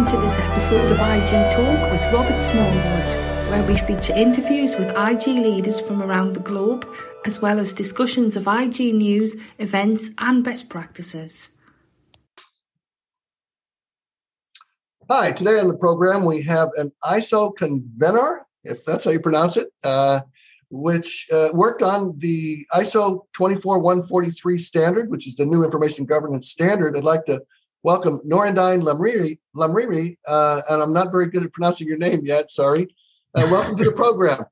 welcome 0.00 0.18
to 0.18 0.26
this 0.26 0.38
episode 0.38 0.90
of 0.90 0.98
IG 0.98 1.52
Talk 1.52 1.92
with 1.92 2.12
Robert 2.12 2.38
Smallwood, 2.38 3.50
where 3.50 3.62
we 3.64 3.76
feature 3.76 4.14
interviews 4.16 4.74
with 4.76 4.96
IG 4.96 5.26
leaders 5.26 5.78
from 5.78 6.02
around 6.02 6.32
the 6.32 6.40
globe, 6.40 6.90
as 7.26 7.42
well 7.42 7.58
as 7.58 7.74
discussions 7.74 8.34
of 8.34 8.46
IG 8.46 8.94
news, 8.94 9.36
events, 9.58 10.12
and 10.16 10.42
best 10.42 10.70
practices. 10.70 11.58
Hi, 15.10 15.32
today 15.32 15.58
on 15.58 15.68
the 15.68 15.76
program 15.76 16.24
we 16.24 16.40
have 16.44 16.70
an 16.76 16.92
ISO 17.04 17.54
convener, 17.54 18.46
if 18.64 18.82
that's 18.86 19.04
how 19.04 19.10
you 19.10 19.20
pronounce 19.20 19.58
it, 19.58 19.68
uh, 19.84 20.20
which 20.70 21.26
uh, 21.30 21.48
worked 21.52 21.82
on 21.82 22.16
the 22.16 22.64
ISO 22.72 23.26
24143 23.34 24.56
standard, 24.56 25.10
which 25.10 25.28
is 25.28 25.34
the 25.34 25.44
new 25.44 25.62
information 25.62 26.06
governance 26.06 26.48
standard. 26.48 26.96
I'd 26.96 27.04
like 27.04 27.26
to 27.26 27.42
welcome 27.82 28.20
Norandine 28.20 28.82
Lamriri, 28.82 29.38
Lamriri 29.56 30.16
uh, 30.26 30.60
and 30.70 30.82
I'm 30.82 30.92
not 30.92 31.10
very 31.10 31.26
good 31.26 31.44
at 31.44 31.52
pronouncing 31.52 31.86
your 31.86 31.98
name 31.98 32.20
yet, 32.24 32.50
sorry. 32.50 32.94
Uh, 33.34 33.46
welcome 33.50 33.76
to 33.76 33.84
the 33.84 33.92
program. 34.04 34.44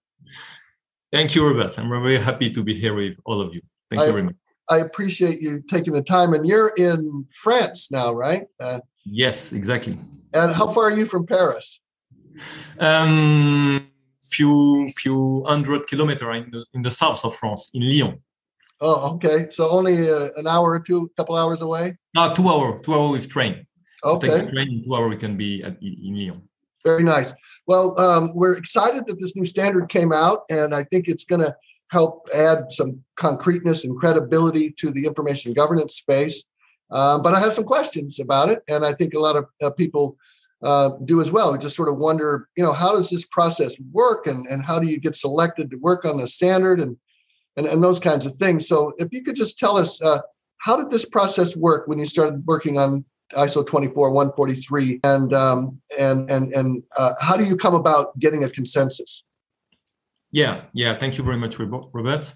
Thank 1.13 1.35
you, 1.35 1.47
Robert. 1.47 1.79
I'm 1.79 1.89
very 1.89 2.19
happy 2.19 2.51
to 2.51 2.63
be 2.63 2.79
here 2.79 2.95
with 2.95 3.17
all 3.25 3.41
of 3.41 3.55
you. 3.55 3.61
Thank 3.91 4.03
I, 4.03 4.07
you 4.07 4.13
very 4.13 4.25
much. 4.25 4.37
I 4.71 4.79
appreciate 4.79 5.41
you 5.41 5.63
taking 5.69 5.95
the 5.95 6.03
time. 6.03 6.35
And 6.35 6.47
you're 6.47 6.73
in 6.77 7.27
France 7.33 7.91
now, 7.91 8.13
right? 8.13 8.47
Uh, 8.61 8.81
yes, 9.07 9.53
exactly. 9.53 9.99
And 10.35 10.53
how 10.53 10.69
far 10.69 10.85
are 10.85 10.97
you 10.97 11.07
from 11.07 11.27
Paris? 11.27 11.81
Um, 12.79 13.89
few 14.23 14.91
few 14.97 15.45
hundred 15.47 15.87
kilometers 15.87 16.45
in 16.45 16.51
the, 16.51 16.65
in 16.75 16.83
the 16.83 16.91
south 16.91 17.25
of 17.25 17.35
France, 17.35 17.71
in 17.73 17.83
Lyon. 17.83 18.21
Oh, 18.81 19.15
okay. 19.15 19.49
So 19.51 19.69
only 19.71 20.09
uh, 20.09 20.29
an 20.37 20.47
hour 20.47 20.71
or 20.71 20.81
two, 20.81 21.11
a 21.13 21.17
couple 21.17 21.37
hours 21.37 21.61
away. 21.63 21.97
No, 22.15 22.33
two 22.33 22.49
hour, 22.49 22.81
two 22.81 22.95
hour 22.95 23.13
with 23.13 23.29
train. 23.29 23.67
Okay. 24.05 24.29
Take 24.29 24.47
the 24.47 24.53
train 24.53 24.69
in 24.69 24.85
two 24.85 24.95
hour, 24.95 25.09
we 25.09 25.17
can 25.17 25.37
be 25.37 25.63
at, 25.63 25.77
in 25.83 26.15
Lyon. 26.15 26.43
Very 26.85 27.03
nice. 27.03 27.35
Well, 27.67 27.99
um, 28.01 28.33
we're 28.35 28.57
excited 28.57 29.07
that 29.09 29.19
this 29.21 29.35
new 29.35 29.45
standard 29.45 29.89
came 29.89 30.13
out, 30.13 30.43
and 30.49 30.75
I 30.75 30.85
think 30.85 31.09
it's 31.09 31.25
going 31.25 31.43
to 31.43 31.55
help 31.91 32.29
add 32.35 32.71
some 32.71 33.03
concreteness 33.17 33.85
and 33.85 33.99
credibility 33.99 34.71
to 34.79 34.91
the 34.91 35.07
information 35.07 35.53
governance 35.55 35.97
space. 35.97 36.45
Um, 36.91 37.23
but 37.23 37.35
I 37.35 37.41
have 37.41 37.53
some 37.53 37.65
questions 37.65 38.21
about 38.21 38.49
it, 38.49 38.63
and 38.69 38.85
I 38.85 38.93
think 38.93 39.13
a 39.13 39.19
lot 39.19 39.37
of 39.37 39.47
uh, 39.63 39.71
people 39.71 40.17
uh, 40.63 40.91
do 41.05 41.21
as 41.21 41.31
well. 41.31 41.53
We 41.53 41.59
just 41.59 41.77
sort 41.77 41.89
of 41.89 41.97
wonder, 41.97 42.49
you 42.57 42.65
know, 42.65 42.73
how 42.73 42.93
does 42.93 43.11
this 43.11 43.25
process 43.27 43.77
work, 43.93 44.27
and 44.27 44.47
and 44.47 44.65
how 44.65 44.79
do 44.79 44.89
you 44.89 44.99
get 44.99 45.17
selected 45.17 45.71
to 45.71 45.77
work 45.77 46.05
on 46.05 46.19
the 46.19 46.29
standard, 46.29 46.81
and 46.81 46.97
and, 47.59 47.67
and 47.67 47.83
those 47.83 48.01
kinds 48.01 48.25
of 48.25 48.35
things. 48.37 48.67
So, 48.67 48.95
if 48.99 49.09
you 49.13 49.23
could 49.23 49.37
just 49.37 49.59
tell 49.59 49.77
us, 49.77 50.01
uh, 50.01 50.21
how 50.59 50.77
did 50.77 50.91
this 50.91 51.05
process 51.05 51.57
work 51.57 51.89
when 51.89 51.99
you 51.99 52.07
started 52.07 52.47
working 52.47 52.79
on 52.79 53.05
ISO 53.35 53.67
24143, 53.67 55.01
and 55.05 55.35
um, 55.35 55.81
and 55.99 56.31
and 56.31 56.53
and 56.53 56.83
uh, 56.97 57.13
how 57.21 57.37
do 57.37 57.45
you 57.45 57.57
come 57.57 57.75
about 57.75 58.19
getting 58.19 58.45
a 58.45 58.49
consensus? 58.49 59.25
Yeah, 60.31 60.63
yeah. 60.73 60.97
Thank 60.99 61.19
you 61.19 61.25
very 61.25 61.37
much, 61.37 61.59
Robert. 61.59 62.33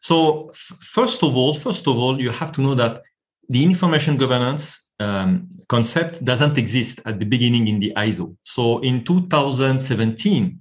So, 0.00 0.50
f- 0.50 0.76
first 0.80 1.22
of 1.22 1.36
all, 1.36 1.54
first 1.54 1.86
of 1.88 1.96
all, 1.96 2.20
you 2.20 2.30
have 2.30 2.52
to 2.52 2.60
know 2.60 2.74
that 2.74 3.02
the 3.48 3.62
information 3.62 4.16
governance 4.16 4.90
um, 5.00 5.48
concept 5.68 6.24
doesn't 6.24 6.58
exist 6.58 7.00
at 7.06 7.18
the 7.18 7.26
beginning 7.26 7.68
in 7.68 7.80
the 7.80 7.92
ISO. 7.96 8.36
So, 8.44 8.80
in 8.80 9.04
2017, 9.04 10.60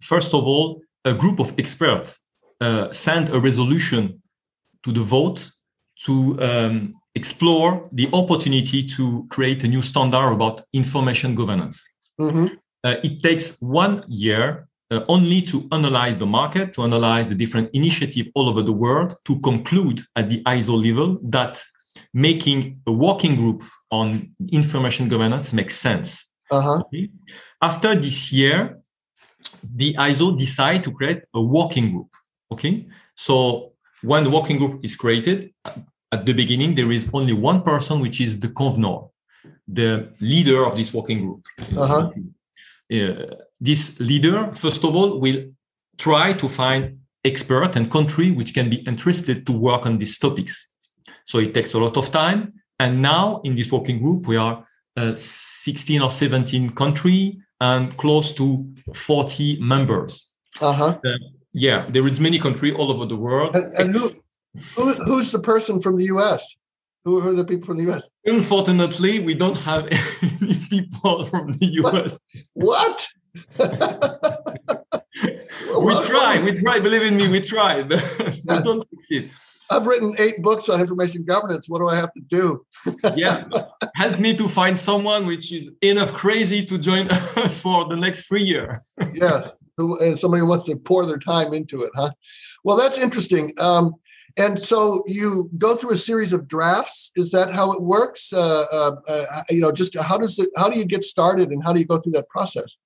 first 0.00 0.34
of 0.34 0.44
all, 0.44 0.82
a 1.04 1.12
group 1.12 1.40
of 1.40 1.52
experts 1.58 2.20
uh, 2.64 2.90
sent 2.92 3.28
a 3.36 3.38
resolution 3.48 4.02
to 4.84 4.90
the 4.92 5.04
vote 5.16 5.50
to 6.06 6.14
um, 6.48 6.94
explore 7.14 7.70
the 7.92 8.08
opportunity 8.12 8.82
to 8.96 9.26
create 9.34 9.64
a 9.64 9.68
new 9.68 9.82
standard 9.82 10.32
about 10.32 10.62
information 10.72 11.34
governance. 11.34 11.78
Mm-hmm. 12.20 12.46
Uh, 12.84 12.96
it 13.02 13.22
takes 13.22 13.46
one 13.60 14.04
year 14.08 14.68
uh, 14.90 15.00
only 15.08 15.40
to 15.42 15.68
analyze 15.72 16.16
the 16.18 16.26
market, 16.26 16.74
to 16.74 16.82
analyze 16.82 17.26
the 17.28 17.34
different 17.34 17.70
initiatives 17.72 18.28
all 18.34 18.48
over 18.48 18.62
the 18.62 18.76
world, 18.84 19.16
to 19.24 19.38
conclude 19.40 20.02
at 20.16 20.28
the 20.30 20.42
ISO 20.44 20.74
level 20.88 21.18
that 21.22 21.62
making 22.12 22.80
a 22.86 22.92
working 22.92 23.36
group 23.36 23.62
on 23.90 24.34
information 24.52 25.08
governance 25.08 25.52
makes 25.52 25.76
sense. 25.76 26.28
Uh-huh. 26.50 26.80
Okay? 26.80 27.10
After 27.60 27.94
this 27.94 28.32
year, 28.32 28.78
the 29.62 29.94
ISO 29.94 30.36
decide 30.38 30.84
to 30.84 30.90
create 30.92 31.22
a 31.34 31.42
working 31.42 31.90
group. 31.92 32.10
Okay, 32.52 32.86
so 33.14 33.72
when 34.02 34.24
the 34.24 34.30
working 34.30 34.58
group 34.58 34.84
is 34.84 34.96
created, 34.96 35.52
at 36.12 36.26
the 36.26 36.32
beginning 36.32 36.74
there 36.74 36.92
is 36.92 37.08
only 37.12 37.32
one 37.32 37.62
person, 37.62 38.00
which 38.00 38.20
is 38.20 38.38
the 38.38 38.48
convener, 38.48 38.98
the 39.66 40.08
leader 40.20 40.64
of 40.64 40.76
this 40.76 40.92
working 40.92 41.20
group. 41.24 41.44
Uh-huh. 41.76 42.10
Uh, 42.92 43.36
this 43.60 43.98
leader, 43.98 44.52
first 44.52 44.84
of 44.84 44.94
all, 44.94 45.18
will 45.18 45.40
try 45.96 46.32
to 46.34 46.48
find 46.48 46.98
expert 47.24 47.76
and 47.76 47.90
country 47.90 48.30
which 48.30 48.52
can 48.52 48.68
be 48.68 48.76
interested 48.86 49.46
to 49.46 49.52
work 49.52 49.86
on 49.86 49.98
these 49.98 50.18
topics. 50.18 50.68
So 51.24 51.38
it 51.38 51.54
takes 51.54 51.72
a 51.74 51.78
lot 51.78 51.96
of 51.96 52.10
time. 52.10 52.52
And 52.78 53.00
now 53.00 53.40
in 53.44 53.54
this 53.54 53.72
working 53.72 54.02
group, 54.02 54.26
we 54.26 54.36
are 54.36 54.66
uh, 54.96 55.14
16 55.14 56.02
or 56.02 56.10
17 56.10 56.70
country 56.70 57.38
and 57.60 57.96
close 57.96 58.32
to 58.34 58.66
40 58.94 59.60
members. 59.60 60.28
Uh-huh. 60.60 60.98
Uh, 61.04 61.18
yeah, 61.54 61.86
there 61.88 62.06
is 62.06 62.20
many 62.20 62.38
country 62.38 62.72
all 62.72 62.90
over 62.90 63.06
the 63.06 63.16
world. 63.16 63.54
And, 63.54 63.72
and 63.74 63.90
who, 63.94 64.10
who, 64.74 64.92
who's 64.92 65.30
the 65.30 65.38
person 65.38 65.80
from 65.80 65.96
the 65.96 66.04
U.S.? 66.06 66.56
Who 67.04 67.26
are 67.26 67.32
the 67.32 67.44
people 67.44 67.66
from 67.66 67.76
the 67.78 67.84
U.S.? 67.84 68.08
Unfortunately, 68.24 69.20
we 69.20 69.34
don't 69.34 69.58
have 69.58 69.86
any 70.42 70.56
people 70.68 71.24
from 71.26 71.52
the 71.52 71.66
U.S. 71.66 72.18
What? 72.54 73.06
we 75.78 76.06
try, 76.06 76.42
we 76.42 76.52
try. 76.52 76.80
Believe 76.80 77.02
in 77.02 77.16
me, 77.16 77.28
we 77.28 77.40
try, 77.40 77.82
but 77.82 78.02
we 78.18 78.60
don't 78.62 78.88
succeed. 78.90 79.30
I've 79.70 79.86
written 79.86 80.14
eight 80.18 80.42
books 80.42 80.68
on 80.68 80.80
information 80.80 81.24
governance. 81.24 81.68
What 81.68 81.80
do 81.80 81.88
I 81.88 81.96
have 81.96 82.12
to 82.14 82.20
do? 82.20 82.66
yeah, 83.16 83.44
help 83.94 84.18
me 84.18 84.36
to 84.36 84.48
find 84.48 84.78
someone 84.78 85.26
which 85.26 85.52
is 85.52 85.72
enough 85.80 86.12
crazy 86.12 86.64
to 86.64 86.78
join 86.78 87.08
us 87.08 87.60
for 87.60 87.86
the 87.86 87.96
next 87.96 88.26
three 88.26 88.42
year. 88.42 88.82
yes, 89.14 89.52
and 89.78 90.18
somebody 90.18 90.40
who 90.40 90.46
wants 90.46 90.64
to 90.64 90.76
pour 90.76 91.04
their 91.06 91.18
time 91.18 91.52
into 91.52 91.82
it, 91.82 91.90
huh? 91.94 92.10
Well, 92.62 92.76
that's 92.76 92.98
interesting. 92.98 93.52
Um, 93.58 93.94
and 94.36 94.58
so 94.58 95.04
you 95.06 95.50
go 95.58 95.76
through 95.76 95.92
a 95.92 95.98
series 95.98 96.32
of 96.32 96.48
drafts. 96.48 97.12
Is 97.16 97.30
that 97.30 97.54
how 97.54 97.72
it 97.72 97.82
works? 97.82 98.32
Uh, 98.32 98.64
uh, 98.72 98.92
uh, 99.06 99.42
you 99.48 99.60
know, 99.60 99.70
just 99.70 99.96
how 99.96 100.18
does 100.18 100.38
it? 100.38 100.48
How 100.56 100.68
do 100.68 100.78
you 100.78 100.84
get 100.84 101.04
started, 101.04 101.50
and 101.50 101.62
how 101.64 101.72
do 101.72 101.78
you 101.78 101.86
go 101.86 101.98
through 101.98 102.12
that 102.12 102.28
process? 102.28 102.76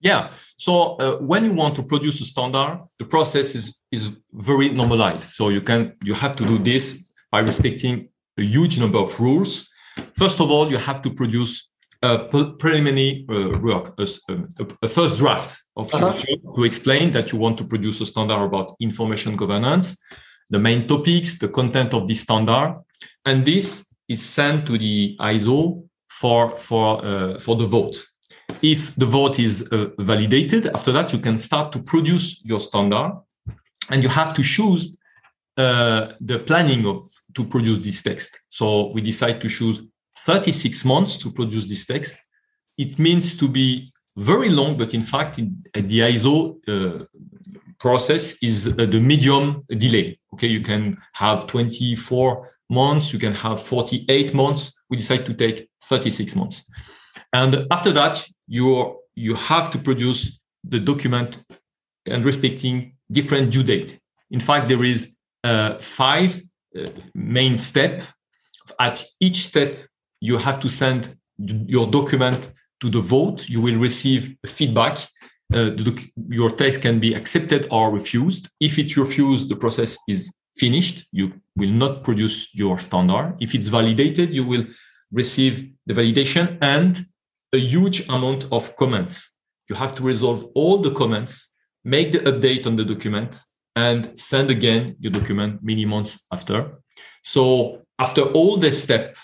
Yeah. 0.00 0.32
So 0.56 0.96
uh, 0.96 1.16
when 1.18 1.44
you 1.44 1.52
want 1.52 1.76
to 1.76 1.82
produce 1.82 2.20
a 2.20 2.24
standard, 2.24 2.84
the 2.98 3.04
process 3.04 3.54
is 3.54 3.78
is 3.92 4.10
very 4.32 4.70
normalized. 4.70 5.34
So 5.34 5.48
you 5.48 5.60
can 5.60 5.94
you 6.02 6.14
have 6.14 6.34
to 6.36 6.44
do 6.44 6.58
this 6.58 7.08
by 7.30 7.40
respecting 7.40 8.08
a 8.38 8.42
huge 8.42 8.78
number 8.80 8.98
of 8.98 9.18
rules. 9.20 9.68
First 10.14 10.40
of 10.40 10.50
all, 10.50 10.70
you 10.70 10.78
have 10.78 11.02
to 11.02 11.10
produce 11.10 11.70
a 12.02 12.18
preliminary 12.58 13.26
uh, 13.28 13.58
work, 13.58 13.94
a, 13.98 14.06
a, 14.32 14.66
a, 14.82 14.88
first 14.88 15.18
draft 15.18 15.62
of 15.76 15.90
your 15.92 16.12
job 16.12 16.54
to 16.54 16.64
explain 16.64 17.12
that 17.12 17.32
you 17.32 17.38
want 17.38 17.56
to 17.58 17.64
produce 17.64 18.00
a 18.00 18.06
standard 18.06 18.42
about 18.42 18.72
information 18.80 19.36
governance, 19.36 19.98
the 20.50 20.58
main 20.58 20.86
topics, 20.86 21.38
the 21.38 21.48
content 21.48 21.94
of 21.94 22.06
this 22.06 22.20
standard, 22.20 22.76
and 23.24 23.44
this 23.44 23.86
is 24.08 24.22
sent 24.22 24.66
to 24.66 24.78
the 24.78 25.16
ISO 25.20 25.84
for 26.08 26.56
for 26.56 27.04
uh, 27.04 27.38
for 27.38 27.56
the 27.56 27.66
vote. 27.66 27.96
If 28.62 28.94
the 28.96 29.06
vote 29.06 29.38
is 29.38 29.66
uh, 29.72 29.88
validated, 29.98 30.66
after 30.66 30.92
that 30.92 31.12
you 31.12 31.18
can 31.18 31.38
start 31.38 31.72
to 31.72 31.80
produce 31.80 32.40
your 32.44 32.60
standard, 32.60 33.12
and 33.90 34.02
you 34.02 34.08
have 34.08 34.32
to 34.34 34.42
choose 34.42 34.96
uh, 35.56 36.12
the 36.20 36.38
planning 36.40 36.86
of 36.86 37.02
to 37.34 37.44
produce 37.44 37.84
this 37.84 38.02
text. 38.02 38.42
So 38.48 38.92
we 38.92 39.00
decide 39.00 39.40
to 39.42 39.48
choose 39.48 39.80
36 40.26 40.84
months 40.84 41.16
to 41.18 41.30
produce 41.30 41.68
this 41.68 41.86
text. 41.86 42.20
It 42.76 42.98
means 42.98 43.36
to 43.36 43.48
be 43.48 43.92
very 44.16 44.50
long, 44.50 44.76
but 44.76 44.92
in 44.92 45.02
fact, 45.02 45.38
in, 45.38 45.62
the 45.72 46.00
ISO 46.00 46.56
uh, 46.68 47.04
process 47.78 48.36
is 48.42 48.66
uh, 48.66 48.72
the 48.72 49.00
medium 49.00 49.62
delay. 49.68 50.18
Okay, 50.34 50.48
you 50.48 50.62
can 50.62 50.98
have 51.12 51.46
24 51.46 52.50
months, 52.68 53.12
you 53.12 53.20
can 53.20 53.34
have 53.34 53.62
48 53.62 54.34
months. 54.34 54.82
We 54.90 54.96
decide 54.96 55.24
to 55.26 55.34
take 55.34 55.68
36 55.84 56.34
months. 56.34 56.64
And 57.32 57.66
after 57.70 57.92
that, 57.92 58.26
you 58.48 58.98
you 59.14 59.34
have 59.34 59.70
to 59.70 59.78
produce 59.78 60.40
the 60.62 60.80
document 60.80 61.42
and 62.04 62.24
respecting 62.24 62.96
different 63.10 63.50
due 63.50 63.62
date. 63.62 63.98
In 64.30 64.40
fact, 64.40 64.68
there 64.68 64.84
is 64.84 65.16
uh, 65.44 65.78
five 65.78 66.40
uh, 66.76 66.90
main 67.14 67.56
step. 67.56 68.02
At 68.78 69.02
each 69.20 69.46
step, 69.46 69.78
you 70.20 70.38
have 70.38 70.60
to 70.60 70.68
send 70.68 71.16
your 71.38 71.86
document 71.86 72.52
to 72.80 72.90
the 72.90 73.00
vote. 73.00 73.48
You 73.48 73.60
will 73.60 73.78
receive 73.78 74.36
feedback. 74.46 74.98
Uh, 75.52 75.70
doc- 75.70 76.04
your 76.28 76.50
text 76.50 76.82
can 76.82 76.98
be 76.98 77.14
accepted 77.14 77.68
or 77.70 77.90
refused. 77.90 78.48
If 78.60 78.78
it's 78.78 78.96
refused, 78.96 79.48
the 79.48 79.56
process 79.56 79.98
is 80.08 80.32
finished. 80.56 81.06
You 81.12 81.32
will 81.56 81.70
not 81.70 82.02
produce 82.02 82.54
your 82.54 82.78
standard. 82.78 83.36
If 83.40 83.54
it's 83.54 83.68
validated, 83.68 84.34
you 84.34 84.44
will 84.44 84.64
receive 85.12 85.70
the 85.86 85.94
validation 85.94 86.58
and 86.60 86.98
a 87.52 87.58
huge 87.58 88.08
amount 88.08 88.46
of 88.50 88.76
comments. 88.76 89.34
You 89.68 89.76
have 89.76 89.94
to 89.96 90.02
resolve 90.02 90.44
all 90.54 90.78
the 90.78 90.92
comments, 90.92 91.52
make 91.84 92.12
the 92.12 92.20
update 92.20 92.66
on 92.66 92.76
the 92.76 92.84
document, 92.84 93.40
and 93.74 94.18
send 94.18 94.50
again 94.50 94.96
your 95.00 95.12
document 95.12 95.62
many 95.62 95.84
months 95.84 96.26
after. 96.32 96.80
So 97.22 97.82
after 97.98 98.22
all 98.22 98.56
this 98.56 98.82
step, 98.82 99.16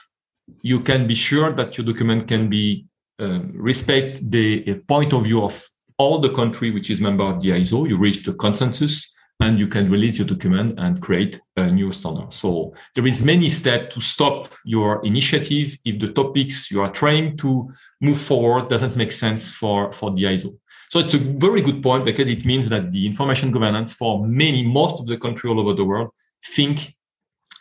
you 0.62 0.80
can 0.80 1.06
be 1.06 1.14
sure 1.14 1.52
that 1.52 1.76
your 1.76 1.86
document 1.86 2.28
can 2.28 2.48
be 2.48 2.86
um, 3.18 3.52
respect 3.54 4.30
the 4.30 4.74
point 4.88 5.12
of 5.12 5.24
view 5.24 5.42
of 5.44 5.66
all 5.98 6.18
the 6.18 6.32
country 6.32 6.70
which 6.70 6.90
is 6.90 7.00
member 7.00 7.24
of 7.24 7.40
the 7.40 7.50
ISO. 7.50 7.88
You 7.88 7.96
reach 7.96 8.24
the 8.24 8.34
consensus 8.34 9.12
and 9.40 9.58
you 9.58 9.66
can 9.66 9.90
release 9.90 10.18
your 10.18 10.26
document 10.26 10.78
and 10.78 11.00
create 11.00 11.40
a 11.56 11.66
new 11.70 11.90
standard. 11.92 12.32
So 12.32 12.74
there 12.94 13.06
is 13.06 13.22
many 13.22 13.48
steps 13.48 13.94
to 13.94 14.00
stop 14.00 14.46
your 14.64 15.04
initiative 15.04 15.76
if 15.84 16.00
the 16.00 16.12
topics 16.12 16.70
you 16.70 16.80
are 16.80 16.90
trying 16.90 17.36
to 17.38 17.70
move 18.00 18.20
forward 18.20 18.68
doesn't 18.68 18.96
make 18.96 19.12
sense 19.12 19.50
for, 19.50 19.92
for 19.92 20.10
the 20.12 20.24
ISO. 20.24 20.56
So 20.90 21.00
it's 21.00 21.14
a 21.14 21.18
very 21.18 21.62
good 21.62 21.82
point 21.82 22.04
because 22.04 22.28
it 22.28 22.44
means 22.44 22.68
that 22.68 22.92
the 22.92 23.06
information 23.06 23.50
governance 23.50 23.92
for 23.94 24.26
many, 24.26 24.62
most 24.62 25.00
of 25.00 25.06
the 25.06 25.16
country 25.16 25.50
all 25.50 25.58
over 25.58 25.74
the 25.74 25.84
world 25.84 26.10
think 26.54 26.94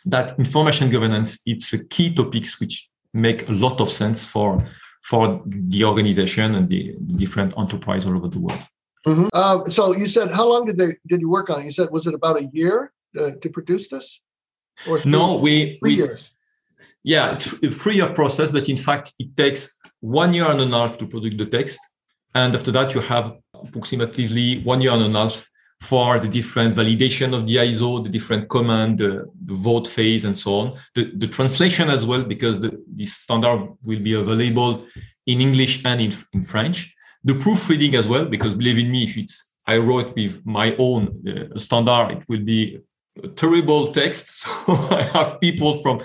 that 0.06 0.38
information 0.38 0.90
governance, 0.90 1.40
it's 1.46 1.72
a 1.72 1.84
key 1.84 2.14
topics 2.14 2.60
which 2.60 2.88
make 3.14 3.48
a 3.48 3.52
lot 3.52 3.80
of 3.80 3.90
sense 3.90 4.26
for, 4.26 4.66
for 5.02 5.42
the 5.46 5.84
organization 5.84 6.54
and 6.54 6.68
the, 6.68 6.94
different 7.16 7.54
enterprise 7.58 8.06
all 8.06 8.16
over 8.16 8.28
the 8.28 8.40
world. 8.40 8.66
Mm-hmm. 9.06 9.26
Um, 9.34 9.70
so 9.70 9.94
you 9.94 10.06
said, 10.06 10.30
how 10.30 10.48
long 10.48 10.66
did 10.66 10.78
they 10.78 10.94
did 11.08 11.20
you 11.20 11.28
work 11.28 11.50
on 11.50 11.60
it? 11.60 11.64
You 11.64 11.72
said, 11.72 11.88
was 11.90 12.06
it 12.06 12.14
about 12.14 12.40
a 12.40 12.48
year 12.52 12.92
uh, 13.18 13.32
to 13.40 13.50
produce 13.50 13.88
this? 13.88 14.20
Or 14.88 15.00
three, 15.00 15.10
no, 15.10 15.36
we 15.36 15.78
three 15.78 15.96
we, 15.96 15.96
years. 15.96 16.30
Yeah, 17.04 17.34
it's 17.34 17.52
a 17.62 17.70
three-year 17.70 18.10
process, 18.10 18.52
but 18.52 18.68
in 18.68 18.76
fact, 18.76 19.12
it 19.18 19.36
takes 19.36 19.76
one 20.00 20.32
year 20.32 20.48
and 20.48 20.60
a 20.60 20.66
half 20.68 20.98
to 20.98 21.06
produce 21.06 21.36
the 21.36 21.46
text, 21.46 21.78
and 22.34 22.54
after 22.54 22.70
that, 22.70 22.94
you 22.94 23.00
have 23.00 23.36
approximately 23.54 24.62
one 24.62 24.80
year 24.80 24.92
and 24.92 25.16
a 25.16 25.18
half 25.18 25.48
for 25.82 26.18
the 26.18 26.28
different 26.28 26.76
validation 26.76 27.34
of 27.34 27.46
the 27.46 27.56
ISO, 27.56 28.02
the 28.02 28.08
different 28.08 28.48
command, 28.48 28.98
the, 28.98 29.12
the 29.44 29.54
vote 29.54 29.88
phase, 29.88 30.24
and 30.24 30.36
so 30.38 30.50
on. 30.60 30.66
The, 30.94 31.12
the 31.16 31.26
translation 31.26 31.90
as 31.90 32.06
well, 32.06 32.22
because 32.22 32.60
the, 32.60 32.70
the 32.94 33.06
standard 33.06 33.60
will 33.84 34.00
be 34.00 34.14
available 34.14 34.86
in 35.26 35.40
English 35.40 35.84
and 35.84 36.00
in, 36.00 36.12
in 36.32 36.44
French 36.44 36.94
the 37.24 37.34
proofreading 37.34 37.94
as 37.94 38.08
well, 38.08 38.24
because 38.24 38.54
believe 38.54 38.78
in 38.78 38.90
me, 38.90 39.04
if 39.04 39.16
it's 39.16 39.50
I 39.66 39.76
wrote 39.76 40.14
with 40.16 40.44
my 40.44 40.74
own 40.76 41.22
uh, 41.26 41.58
standard, 41.58 42.18
it 42.18 42.24
will 42.28 42.44
be 42.44 42.80
a 43.22 43.28
terrible 43.28 43.92
text. 43.92 44.44
So 44.66 44.72
I 44.90 45.02
have 45.14 45.40
people 45.40 45.80
from 45.82 46.00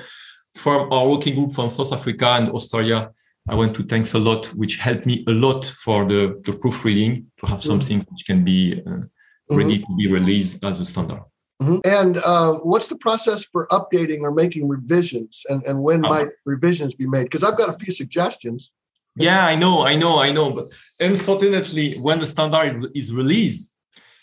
from 0.55 0.91
our 0.91 1.07
working 1.07 1.35
group 1.35 1.53
from 1.53 1.69
South 1.69 1.93
Africa 1.93 2.27
and 2.29 2.49
Australia. 2.49 3.11
I 3.49 3.55
want 3.55 3.75
to 3.75 3.83
thanks 3.83 4.13
a 4.13 4.19
lot, 4.19 4.47
which 4.47 4.77
helped 4.77 5.05
me 5.05 5.23
a 5.27 5.31
lot 5.31 5.65
for 5.65 6.05
the, 6.05 6.41
the 6.43 6.53
proofreading 6.53 7.27
to 7.39 7.45
have 7.45 7.59
mm-hmm. 7.59 7.69
something 7.69 7.99
which 8.11 8.25
can 8.25 8.43
be 8.43 8.81
uh, 8.85 9.03
ready 9.49 9.79
mm-hmm. 9.79 9.93
to 9.93 9.97
be 9.97 10.11
released 10.11 10.63
as 10.63 10.79
a 10.79 10.85
standard. 10.85 11.21
Mm-hmm. 11.61 11.79
And 11.85 12.17
uh, 12.23 12.53
what's 12.55 12.87
the 12.87 12.97
process 12.97 13.43
for 13.43 13.67
updating 13.67 14.21
or 14.21 14.31
making 14.31 14.67
revisions, 14.67 15.43
and, 15.49 15.63
and 15.65 15.81
when 15.81 16.05
uh, 16.05 16.09
might 16.09 16.29
revisions 16.45 16.93
be 16.93 17.07
made? 17.07 17.23
Because 17.23 17.43
I've 17.43 17.57
got 17.57 17.69
a 17.69 17.73
few 17.73 17.93
suggestions. 17.93 18.71
Yeah, 19.15 19.43
I 19.45 19.55
know, 19.55 19.83
I 19.83 19.95
know, 19.95 20.19
I 20.19 20.31
know. 20.31 20.51
But 20.51 20.65
unfortunately, 20.99 21.95
when 21.95 22.19
the 22.19 22.27
standard 22.27 22.85
is 22.95 23.11
released, 23.11 23.73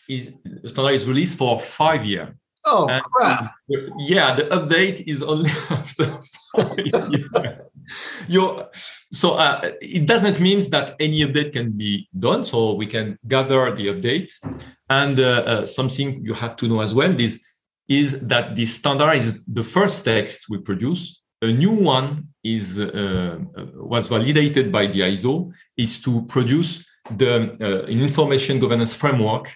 is 0.08 0.32
the 0.44 0.68
standard 0.68 0.94
is 0.94 1.06
released 1.06 1.36
for 1.36 1.60
five 1.60 2.04
years. 2.04 2.28
Oh 2.66 2.88
and 2.88 3.02
crap! 3.02 3.52
yeah, 3.98 4.34
the 4.34 4.44
update 4.44 5.02
is 5.06 5.22
only 5.22 5.50
after 5.70 6.06
five 6.54 6.78
years. 6.78 7.58
you 8.28 8.64
so 9.14 9.34
uh, 9.34 9.70
it 9.80 10.06
doesn't 10.06 10.40
mean 10.40 10.60
that 10.70 10.96
any 10.98 11.20
update 11.20 11.52
can 11.52 11.70
be 11.70 12.08
done. 12.18 12.44
So 12.44 12.74
we 12.74 12.86
can 12.86 13.18
gather 13.26 13.74
the 13.74 13.86
update, 13.88 14.32
and 14.90 15.18
uh, 15.18 15.22
uh, 15.22 15.66
something 15.66 16.24
you 16.24 16.34
have 16.34 16.56
to 16.56 16.68
know 16.68 16.80
as 16.80 16.94
well 16.94 17.18
is 17.20 17.44
is 17.88 18.26
that 18.28 18.56
the 18.56 18.66
standard 18.66 19.14
is 19.14 19.42
the 19.46 19.62
first 19.62 20.04
text 20.04 20.46
we 20.48 20.56
produce 20.58 21.20
a 21.42 21.52
new 21.52 21.72
one 21.72 22.28
is 22.42 22.78
uh, 22.78 22.86
uh 23.56 23.64
was 23.74 24.06
validated 24.08 24.72
by 24.72 24.86
the 24.86 25.00
ISO 25.00 25.52
is 25.76 26.00
to 26.00 26.22
produce 26.26 26.86
the 27.16 27.52
uh, 27.60 27.84
an 27.84 28.00
information 28.00 28.58
governance 28.58 28.94
framework, 28.94 29.54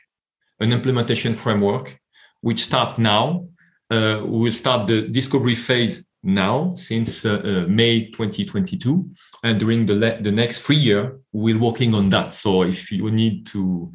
an 0.60 0.72
implementation 0.72 1.34
framework, 1.34 1.99
which 2.43 2.60
start 2.60 2.99
now. 2.99 3.46
We 3.90 4.38
will 4.43 4.52
start 4.52 4.87
the 4.87 5.08
discovery 5.08 5.55
phase 5.55 6.07
now 6.23 6.75
since 6.75 7.25
uh, 7.25 7.41
uh, 7.44 7.67
May 7.69 8.11
2022, 8.11 9.11
and 9.44 9.59
during 9.59 9.87
the 9.87 9.94
le- 9.94 10.23
the 10.23 10.32
next 10.32 10.61
three 10.61 10.76
year, 10.76 11.19
we're 11.32 11.59
working 11.59 11.94
on 11.94 12.11
that. 12.11 12.35
So 12.35 12.62
if 12.62 12.91
you 12.91 13.11
need 13.11 13.47
to 13.49 13.93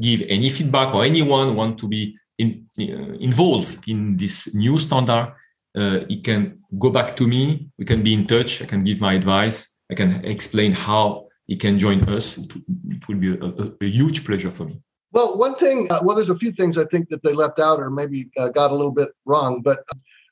give 0.00 0.22
any 0.28 0.50
feedback 0.50 0.94
or 0.94 1.04
anyone 1.04 1.56
want 1.56 1.78
to 1.78 1.88
be 1.88 2.16
in, 2.38 2.66
involved 2.78 3.88
in 3.88 4.16
this 4.16 4.54
new 4.54 4.78
standard, 4.78 5.34
uh, 5.76 6.00
he 6.08 6.20
can 6.20 6.58
go 6.78 6.90
back 6.90 7.16
to 7.16 7.26
me. 7.26 7.68
We 7.78 7.84
can 7.84 8.02
be 8.02 8.12
in 8.12 8.26
touch. 8.26 8.62
I 8.62 8.66
can 8.66 8.84
give 8.84 9.00
my 9.00 9.14
advice. 9.14 9.78
I 9.90 9.94
can 9.94 10.24
explain 10.24 10.72
how 10.72 11.28
he 11.46 11.56
can 11.56 11.78
join 11.78 12.02
us. 12.08 12.38
It, 12.38 12.52
it 12.90 13.08
will 13.08 13.16
be 13.16 13.32
a, 13.32 13.44
a, 13.44 13.72
a, 13.80 13.86
huge 13.86 14.24
pleasure 14.24 14.50
for 14.50 14.64
me. 14.64 14.80
Well, 15.12 15.38
one 15.38 15.54
thing, 15.54 15.88
uh, 15.90 16.00
well, 16.02 16.16
there's 16.16 16.30
a 16.30 16.36
few 16.36 16.52
things 16.52 16.76
I 16.76 16.84
think 16.84 17.08
that 17.08 17.22
they 17.22 17.32
left 17.32 17.58
out 17.58 17.80
or 17.80 17.90
maybe 17.90 18.30
uh, 18.36 18.48
got 18.48 18.70
a 18.70 18.74
little 18.74 18.92
bit 18.92 19.10
wrong. 19.24 19.62
But 19.62 19.80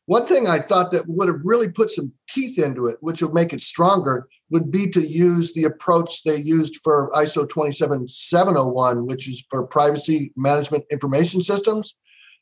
one 0.06 0.26
thing 0.26 0.46
I 0.46 0.58
thought 0.58 0.92
that 0.92 1.08
would 1.08 1.28
have 1.28 1.40
really 1.44 1.70
put 1.70 1.90
some 1.90 2.12
teeth 2.28 2.58
into 2.58 2.86
it, 2.86 2.96
which 3.00 3.22
would 3.22 3.34
make 3.34 3.52
it 3.52 3.60
stronger, 3.60 4.28
would 4.50 4.70
be 4.70 4.88
to 4.90 5.00
use 5.00 5.52
the 5.52 5.64
approach 5.64 6.22
they 6.22 6.36
used 6.36 6.76
for 6.82 7.10
ISO 7.12 7.48
27701, 7.48 9.06
which 9.06 9.28
is 9.28 9.44
for 9.50 9.66
privacy 9.66 10.32
management 10.36 10.84
information 10.90 11.42
systems, 11.42 11.96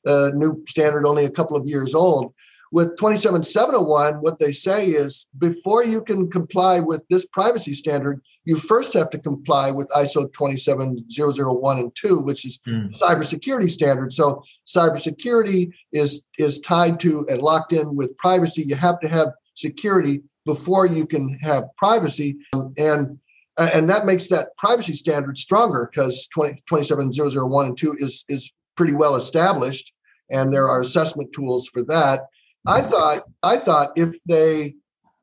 a 0.05 0.31
new 0.33 0.63
standard 0.69 1.07
only 1.07 1.25
a 1.25 1.31
couple 1.31 1.57
of 1.57 1.67
years 1.67 1.95
old 1.95 2.35
with 2.75 2.97
27701, 2.97 4.15
what 4.15 4.41
they 4.41 4.51
say 4.51 4.87
is 4.87 5.29
before 5.39 5.85
you 5.85 6.03
can 6.03 6.29
comply 6.29 6.81
with 6.81 7.05
this 7.09 7.25
privacy 7.25 7.73
standard, 7.73 8.21
you 8.45 8.57
first 8.57 8.93
have 8.95 9.11
to 9.11 9.19
comply 9.21 9.71
with 9.71 9.87
ISO 9.91 10.27
27001 10.33 11.79
and 11.79 11.95
2, 11.95 12.19
which 12.19 12.45
is 12.45 12.59
mm. 12.67 12.93
cybersecurity 12.99 13.71
standard. 13.71 14.13
So 14.13 14.43
cybersecurity 14.67 15.71
is 15.93 16.27
is 16.37 16.59
tied 16.59 16.99
to 16.99 17.25
and 17.29 17.41
locked 17.41 17.73
in 17.73 17.95
with 17.95 18.19
privacy. 18.19 18.65
You 18.67 18.75
have 18.75 18.99
to 19.03 19.09
have 19.09 19.29
security 19.55 20.25
before 20.45 20.85
you 20.85 21.07
can 21.07 21.39
have 21.43 21.63
privacy. 21.77 22.39
And 22.77 23.21
and 23.57 23.89
that 23.89 24.05
makes 24.05 24.27
that 24.31 24.49
privacy 24.59 24.95
standard 24.95 25.39
stronger 25.39 25.89
because 25.93 26.27
27001 26.35 27.67
and 27.67 27.79
2 27.79 27.95
is 27.99 28.25
is 28.29 28.53
pretty 28.77 28.97
well 28.97 29.15
established 29.15 29.93
and 30.29 30.53
there 30.53 30.69
are 30.69 30.83
assessment 30.83 31.33
tools 31.33 31.69
for 31.69 31.85
that 31.85 32.23
I 32.67 32.81
thought 32.81 33.25
I 33.43 33.57
thought 33.57 33.93
if 33.97 34.17
they 34.25 34.75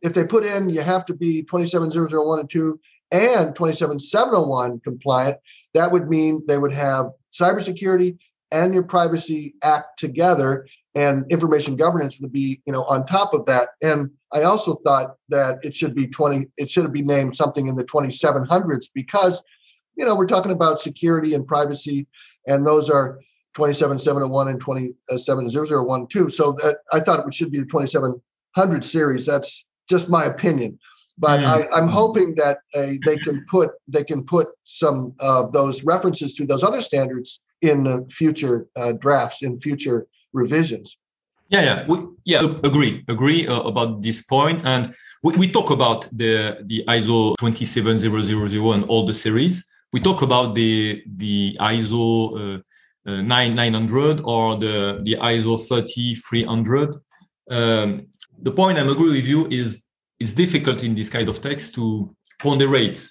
if 0.02 0.14
they 0.14 0.26
put 0.26 0.44
in 0.44 0.70
you 0.70 0.82
have 0.82 1.06
to 1.08 1.14
be 1.14 1.44
27001 1.44 2.40
and 2.40 2.50
2 2.50 2.80
and 3.12 3.56
27701 3.56 4.80
compliant, 4.80 5.38
that 5.74 5.92
would 5.92 6.08
mean 6.08 6.42
they 6.48 6.58
would 6.58 6.74
have 6.74 7.08
cybersecurity 7.34 8.18
and 8.52 8.74
your 8.74 8.84
privacy 8.84 9.56
act 9.64 9.98
together 9.98 10.68
and 10.96 11.26
information 11.32 11.76
governance 11.76 12.20
would 12.20 12.32
be 12.32 12.62
you 12.66 12.74
know 12.74 12.84
on 12.84 13.06
top 13.06 13.34
of 13.34 13.46
that. 13.46 13.70
And 13.82 14.12
i 14.34 14.44
also 14.44 14.76
thought 14.86 15.16
that 15.30 15.60
it 15.64 15.76
should 15.76 15.96
be 15.96 16.08
20 16.08 16.48
it 16.58 16.70
should 16.70 16.92
be 16.94 17.02
named 17.02 17.36
something 17.36 17.68
in 17.68 17.76
the 17.76 17.84
2700s 17.84 18.90
because 18.94 19.44
you 19.96 20.06
know 20.06 20.16
we're 20.16 20.28
talking 20.28 20.52
about 20.52 20.80
security 20.80 21.34
and 21.34 21.48
privacy 21.48 22.08
and 22.48 22.66
those 22.66 22.90
are 22.90 23.20
27701 23.56 24.48
and 24.48 24.62
27001 24.62 26.08
too. 26.08 26.30
So 26.30 26.54
that, 26.54 26.78
I 26.94 27.00
thought 27.00 27.28
it 27.28 27.34
should 27.34 27.52
be 27.52 27.60
the 27.60 27.66
2700 27.66 28.86
series. 28.86 29.26
That's 29.26 29.66
just 29.90 30.10
my 30.10 30.26
opinion. 30.26 30.80
But 31.18 31.42
mm-hmm. 31.42 31.74
I, 31.74 31.78
am 31.78 31.88
hoping 31.88 32.36
that 32.36 32.60
uh, 32.74 32.94
they 33.06 33.18
can 33.18 33.46
put 33.50 33.72
they 33.88 34.04
can 34.04 34.24
put 34.24 34.48
some 34.66 35.14
of 35.20 35.52
those 35.52 35.84
references 35.84 36.34
to 36.36 36.46
those 36.46 36.64
other 36.64 36.82
standards 36.82 37.40
in 37.62 37.86
uh, 37.86 38.00
future 38.10 38.68
uh, 38.76 38.94
drafts 38.94 39.44
in 39.44 39.60
future 39.60 40.08
revisions. 40.34 40.98
Yeah, 41.50 41.62
yeah, 41.62 41.86
we, 41.86 41.98
yeah. 42.24 42.40
Agree, 42.64 43.04
agree 43.10 43.46
uh, 43.46 43.60
about 43.60 44.02
this 44.02 44.22
point, 44.22 44.62
and 44.64 44.96
we, 45.22 45.34
we 45.34 45.52
talk 45.52 45.70
about 45.70 46.08
the 46.12 46.58
the 46.66 46.86
ISO 46.88 47.36
27000 47.40 48.74
and 48.74 48.86
all 48.86 49.06
the 49.06 49.14
series. 49.14 49.66
We 49.92 50.00
talk 50.00 50.22
about 50.22 50.56
the 50.56 51.04
the 51.06 51.58
ISO 51.60 52.64
uh, 53.06 53.22
9, 53.22 53.56
900 53.56 54.22
or 54.24 54.58
the, 54.58 55.00
the 55.04 55.16
ISO 55.16 55.58
30300. 55.58 56.96
Um, 57.50 58.08
the 58.42 58.52
point 58.52 58.78
I'm 58.78 58.90
agree 58.90 59.12
with 59.12 59.26
you 59.26 59.48
is 59.48 59.84
it's 60.20 60.34
difficult 60.34 60.84
in 60.84 60.96
this 60.96 61.10
kind 61.10 61.28
of 61.30 61.42
text 61.42 61.76
to 61.76 62.16
ponderate 62.42 63.08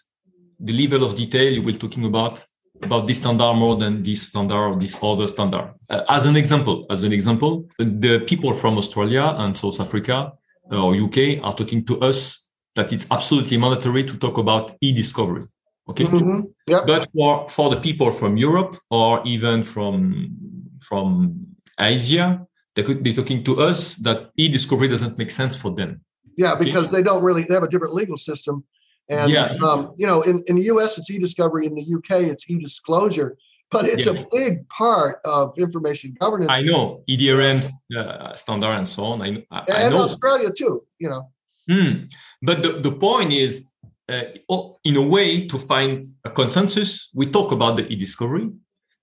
the 0.59 0.73
level 0.73 1.05
of 1.05 1.15
detail 1.15 1.53
you 1.53 1.63
were 1.63 1.73
talking 1.73 2.05
about 2.05 2.45
about 2.83 3.07
this 3.07 3.19
standard 3.19 3.55
more 3.55 3.77
than 3.77 4.03
this 4.03 4.29
standard 4.29 4.57
or 4.57 4.79
this 4.79 4.97
other 5.03 5.27
standard. 5.27 5.75
Uh, 5.91 6.03
as 6.09 6.25
an 6.27 6.37
example, 6.37 6.87
as 6.89 7.03
an 7.03 7.13
example, 7.13 7.69
the 7.79 8.21
people 8.27 8.55
from 8.55 8.79
Australia 8.79 9.35
and 9.37 9.57
South 9.57 9.81
Africa 9.81 10.33
uh, 10.73 10.83
or 10.83 10.95
UK 10.95 11.43
are 11.43 11.55
talking 11.55 11.85
to 11.85 12.01
us 12.01 12.49
that 12.77 12.93
it's 12.93 13.07
absolutely 13.11 13.57
mandatory 13.59 14.05
to 14.05 14.17
talk 14.17 14.39
about 14.39 14.77
e-discovery. 14.81 15.45
Okay. 15.89 16.05
Mhm. 16.05 16.53
Yep. 16.67 16.87
But 16.87 17.09
for, 17.13 17.49
for 17.49 17.71
the 17.75 17.81
people 17.81 18.13
from 18.13 18.37
Europe 18.37 18.77
or 18.91 19.23
even 19.27 19.63
from 19.63 20.37
from 20.81 21.47
Asia, 21.79 22.47
they 22.75 22.83
could 22.83 23.03
be 23.03 23.13
talking 23.13 23.45
to 23.45 23.61
us 23.61 23.97
that 23.97 24.31
e-discovery 24.37 24.89
doesn't 24.89 25.19
make 25.19 25.31
sense 25.31 25.57
for 25.57 25.71
them. 25.75 26.01
Yeah, 26.37 26.55
because 26.55 26.91
they 26.91 27.03
don't 27.03 27.23
really 27.23 27.43
they 27.43 27.55
have 27.55 27.65
a 27.65 27.69
different 27.69 27.95
legal 27.95 28.17
system. 28.17 28.65
And 29.09 29.31
Yeah. 29.31 29.57
um, 29.63 29.93
you 29.99 30.07
know, 30.07 30.23
in, 30.23 30.43
in 30.47 30.57
the 30.57 30.63
US 30.75 30.97
it's 30.99 31.11
e-discovery, 31.11 31.67
in 31.67 31.75
the 31.75 31.83
UK 31.97 32.11
it's 32.33 32.49
e-disclosure, 32.49 33.37
but 33.71 33.85
it's 33.85 34.07
Yeah. 34.07 34.21
a 34.21 34.27
big 34.31 34.69
part 34.69 35.19
of 35.25 35.59
information 35.59 36.17
governance. 36.21 36.51
I 36.53 36.63
know 36.63 37.03
EDRM 37.11 37.59
uh, 37.97 38.35
standard 38.37 38.75
and 38.81 38.89
so 38.89 39.05
on. 39.05 39.23
I, 39.23 39.45
I, 39.51 39.65
and 39.83 39.95
know. 39.95 40.05
Australia 40.05 40.51
too, 40.53 40.85
you 40.99 41.09
know. 41.09 41.31
Hmm. 41.69 42.07
But 42.43 42.63
the, 42.63 42.73
the 42.81 42.93
point 42.93 43.33
is, 43.33 43.70
uh, 44.11 44.63
in 44.85 44.97
a 44.97 45.07
way, 45.15 45.47
to 45.47 45.59
find 45.59 46.07
a 46.25 46.31
consensus, 46.31 47.09
we 47.15 47.27
talk 47.27 47.53
about 47.53 47.77
the 47.77 47.87
e-discovery 47.93 48.51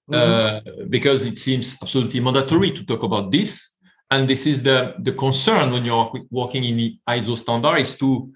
Mhm. 0.09 0.15
uh, 0.15 0.61
because 0.89 1.25
it 1.25 1.37
seems 1.37 1.75
absolutely 1.81 2.19
mandatory 2.19 2.71
to 2.71 2.83
talk 2.85 3.03
about 3.03 3.31
this. 3.31 3.77
And 4.09 4.27
this 4.27 4.45
is 4.47 4.63
the, 4.63 4.95
the 4.99 5.11
concern 5.11 5.71
when 5.73 5.83
you're 5.83 6.09
working 6.31 6.63
in 6.63 6.77
the 6.77 6.97
ISO 7.09 7.35
standard 7.35 7.77
is 7.79 7.97
to, 7.97 8.31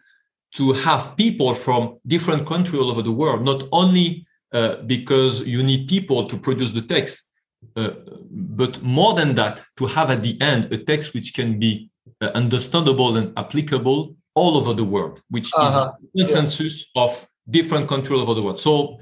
to 0.56 0.74
have 0.74 1.16
people 1.16 1.54
from 1.54 1.98
different 2.06 2.46
countries 2.46 2.82
all 2.82 2.92
over 2.92 3.02
the 3.02 3.12
world, 3.12 3.46
not 3.46 3.64
only 3.72 4.26
uh, 4.54 4.76
because 4.86 5.42
you 5.48 5.64
need 5.64 5.88
people 5.88 6.28
to 6.28 6.36
produce 6.38 6.72
the 6.72 6.82
text, 6.82 7.30
uh, 7.78 7.92
but 8.30 8.82
more 8.84 9.14
than 9.14 9.34
that, 9.36 9.64
to 9.78 9.86
have 9.86 10.10
at 10.10 10.24
the 10.24 10.36
end 10.42 10.74
a 10.74 10.78
text 10.78 11.14
which 11.14 11.34
can 11.34 11.58
be 11.58 11.90
uh, 12.22 12.32
understandable 12.36 13.16
and 13.16 13.32
applicable 13.38 14.16
all 14.36 14.58
over 14.58 14.74
the 14.74 14.84
world, 14.84 15.22
which 15.30 15.50
Uh-huh. 15.56 15.92
is 16.16 16.24
a 16.24 16.26
consensus 16.26 16.86
of 16.96 17.28
different 17.50 17.88
countries 17.88 18.12
all 18.18 18.22
over 18.22 18.34
the 18.34 18.42
world. 18.42 18.60
So 18.60 19.00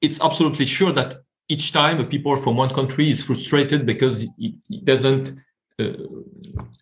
it's 0.00 0.20
absolutely 0.20 0.66
sure 0.66 0.92
that 0.92 1.16
each 1.48 1.72
time 1.72 2.00
a 2.00 2.04
people 2.04 2.36
from 2.36 2.56
one 2.56 2.70
country 2.70 3.10
is 3.10 3.22
frustrated 3.22 3.84
because 3.84 4.24
it, 4.38 4.54
doesn't 4.84 5.30
uh, 5.78 5.92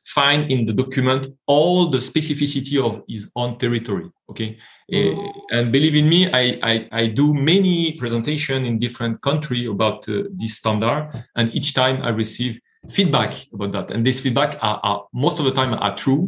find 0.05 0.51
in 0.51 0.65
the 0.67 0.73
document 0.73 1.27
all 1.47 1.89
the 1.91 1.99
specificity 1.99 2.79
of 2.85 3.03
his 3.09 3.31
own 3.37 3.57
territory. 3.59 4.09
Okay, 4.31 4.57
Mhm. 4.91 5.19
Uh, 5.19 5.33
and 5.53 5.73
believe 5.73 5.95
in 5.95 6.09
me, 6.09 6.21
I, 6.33 6.59
I 6.63 6.89
I 7.01 7.07
do 7.09 7.35
many 7.35 7.93
presentation 8.03 8.65
in 8.67 8.79
different 8.79 9.21
country 9.21 9.67
about 9.67 10.09
uh, 10.09 10.15
this 10.41 10.53
standard, 10.59 11.03
and 11.37 11.55
each 11.55 11.75
time 11.75 11.97
I 12.03 12.11
receive 12.11 12.61
feedback 12.91 13.33
about 13.55 13.73
that, 13.73 13.91
and 13.91 14.05
this 14.07 14.21
feedback 14.21 14.57
are, 14.61 14.79
are 14.83 15.07
most 15.13 15.39
of 15.39 15.45
the 15.45 15.53
time 15.53 15.73
are 15.75 15.97
true. 15.97 16.23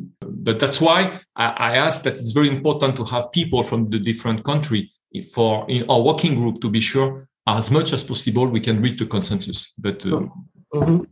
But 0.44 0.60
that's 0.60 0.80
why 0.80 1.18
I, 1.36 1.46
I 1.68 1.76
ask 1.76 2.02
that 2.02 2.14
it's 2.14 2.32
very 2.32 2.48
important 2.48 2.96
to 2.96 3.04
have 3.04 3.32
people 3.32 3.62
from 3.62 3.88
the 3.88 3.98
different 3.98 4.44
country 4.44 4.90
for 5.32 5.64
in 5.68 5.88
our 5.88 6.02
working 6.02 6.34
group 6.34 6.60
to 6.60 6.68
be 6.68 6.80
sure 6.80 7.26
as 7.46 7.70
much 7.70 7.92
as 7.92 8.02
possible 8.04 8.46
we 8.46 8.60
can 8.60 8.82
reach 8.82 8.98
the 8.98 9.06
consensus. 9.06 9.72
But 9.78 10.04
uh, 10.06 10.26
Mhm. 10.74 11.06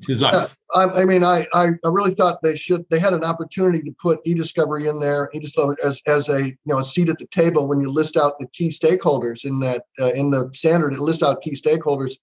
this 0.00 0.16
is 0.16 0.20
life. 0.22 0.56
I, 0.74 0.84
I 1.02 1.04
mean, 1.04 1.22
I, 1.22 1.46
I 1.52 1.64
I 1.86 1.88
really 1.96 2.14
thought 2.14 2.42
they 2.42 2.56
should. 2.56 2.82
They 2.90 2.98
had 2.98 3.12
an 3.12 3.24
opportunity 3.32 3.82
to 3.88 3.94
put 4.06 4.20
e-discovery 4.24 4.88
in 4.88 4.98
there, 5.00 5.28
e-discovery 5.34 5.76
as 5.84 6.00
as 6.06 6.28
a 6.28 6.40
you 6.46 6.70
know 6.70 6.78
a 6.78 6.84
seat 6.84 7.10
at 7.10 7.18
the 7.18 7.26
table 7.26 7.68
when 7.68 7.80
you 7.82 7.90
list 8.00 8.16
out 8.16 8.38
the 8.40 8.48
key 8.58 8.70
stakeholders 8.70 9.44
in 9.44 9.60
that 9.60 9.82
uh, 10.00 10.12
in 10.20 10.30
the 10.30 10.50
standard. 10.54 10.94
It 10.94 11.00
lists 11.08 11.22
out 11.22 11.42
key 11.42 11.54
stakeholders. 11.64 12.14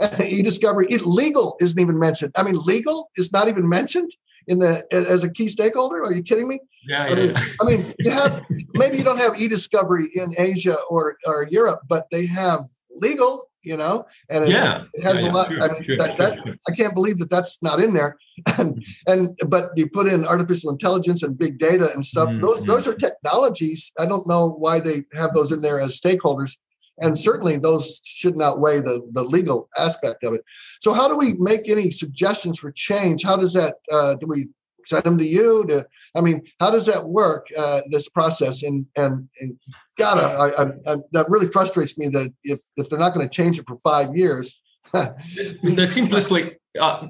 e-discovery, 0.38 0.86
it, 0.90 1.02
legal 1.02 1.56
isn't 1.60 1.78
even 1.78 1.98
mentioned. 1.98 2.32
I 2.34 2.42
mean, 2.42 2.58
legal 2.64 3.10
is 3.16 3.30
not 3.30 3.46
even 3.46 3.68
mentioned 3.68 4.10
in 4.48 4.58
the 4.58 4.84
as 4.92 5.24
a 5.24 5.30
key 5.30 5.48
stakeholder. 5.48 6.02
Are 6.02 6.12
you 6.12 6.22
kidding 6.22 6.48
me? 6.48 6.60
Yeah, 6.86 7.04
I 7.04 7.08
yeah, 7.08 7.14
mean, 7.14 7.30
yeah. 7.34 7.44
I 7.60 7.64
mean, 7.64 7.94
you 7.98 8.10
have 8.10 8.44
maybe 8.74 8.98
you 8.98 9.04
don't 9.04 9.18
have 9.18 9.40
e-discovery 9.40 10.10
in 10.14 10.34
Asia 10.38 10.76
or 10.88 11.16
or 11.26 11.46
Europe, 11.50 11.80
but 11.88 12.06
they 12.10 12.26
have 12.26 12.64
legal. 12.96 13.48
You 13.64 13.76
know, 13.76 14.06
and 14.28 14.42
it, 14.42 14.50
Yeah. 14.50 14.86
it 14.92 15.04
has 15.04 15.22
Yeah, 15.22 15.30
a 15.30 15.32
lot. 15.32 15.46
sure, 15.46 15.62
I 15.62 15.68
mean, 15.72 15.84
sure, 15.84 15.96
that, 15.96 16.18
that 16.18 16.38
sure. 16.44 16.56
I 16.68 16.72
can't 16.74 16.94
believe 16.94 17.18
that 17.18 17.30
that's 17.30 17.62
not 17.62 17.78
in 17.78 17.94
there. 17.94 18.16
And 18.58 18.84
and 19.06 19.38
but 19.46 19.70
you 19.76 19.88
put 19.88 20.08
in 20.08 20.26
artificial 20.26 20.72
intelligence 20.72 21.22
and 21.22 21.38
big 21.38 21.60
data 21.60 21.90
and 21.94 22.04
stuff. 22.04 22.28
Mm, 22.28 22.40
Those 22.42 22.58
mm. 22.62 22.66
those 22.66 22.88
are 22.88 22.94
technologies. 22.94 23.92
I 24.00 24.06
don't 24.06 24.26
know 24.26 24.56
why 24.58 24.80
they 24.80 25.04
have 25.14 25.32
those 25.32 25.52
in 25.52 25.60
there 25.60 25.78
as 25.78 26.00
stakeholders. 26.00 26.56
And 27.00 27.18
certainly 27.18 27.58
those 27.58 28.00
shouldn't 28.04 28.42
outweigh 28.42 28.80
the, 28.80 29.00
the 29.12 29.24
legal 29.24 29.68
aspect 29.78 30.24
of 30.24 30.34
it. 30.34 30.42
So 30.80 30.92
how 30.92 31.08
do 31.08 31.16
we 31.16 31.34
make 31.34 31.68
any 31.68 31.90
suggestions 31.90 32.58
for 32.58 32.70
change? 32.70 33.24
How 33.24 33.36
does 33.36 33.54
that 33.54 33.76
uh, 33.90 34.14
do 34.16 34.26
we 34.28 34.48
send 34.84 35.04
them 35.04 35.18
to 35.18 35.26
you? 35.26 35.64
To 35.68 35.86
I 36.14 36.20
mean, 36.20 36.42
how 36.60 36.70
does 36.70 36.86
that 36.86 37.06
work? 37.06 37.46
Uh, 37.56 37.80
this 37.90 38.08
process 38.08 38.62
and 38.62 38.86
and, 38.96 39.28
and 39.40 39.58
gotta 39.96 40.22
I, 40.22 40.62
I, 40.62 40.92
I, 40.92 40.96
that 41.12 41.26
really 41.28 41.48
frustrates 41.48 41.96
me 41.96 42.08
that 42.08 42.32
if 42.44 42.60
if 42.76 42.88
they're 42.88 42.98
not 42.98 43.14
going 43.14 43.26
to 43.26 43.34
change 43.34 43.58
it 43.58 43.64
for 43.66 43.78
five 43.78 44.14
years, 44.14 44.60
the 44.92 45.86
simplest 45.86 46.30
way 46.30 46.58
uh, 46.78 47.06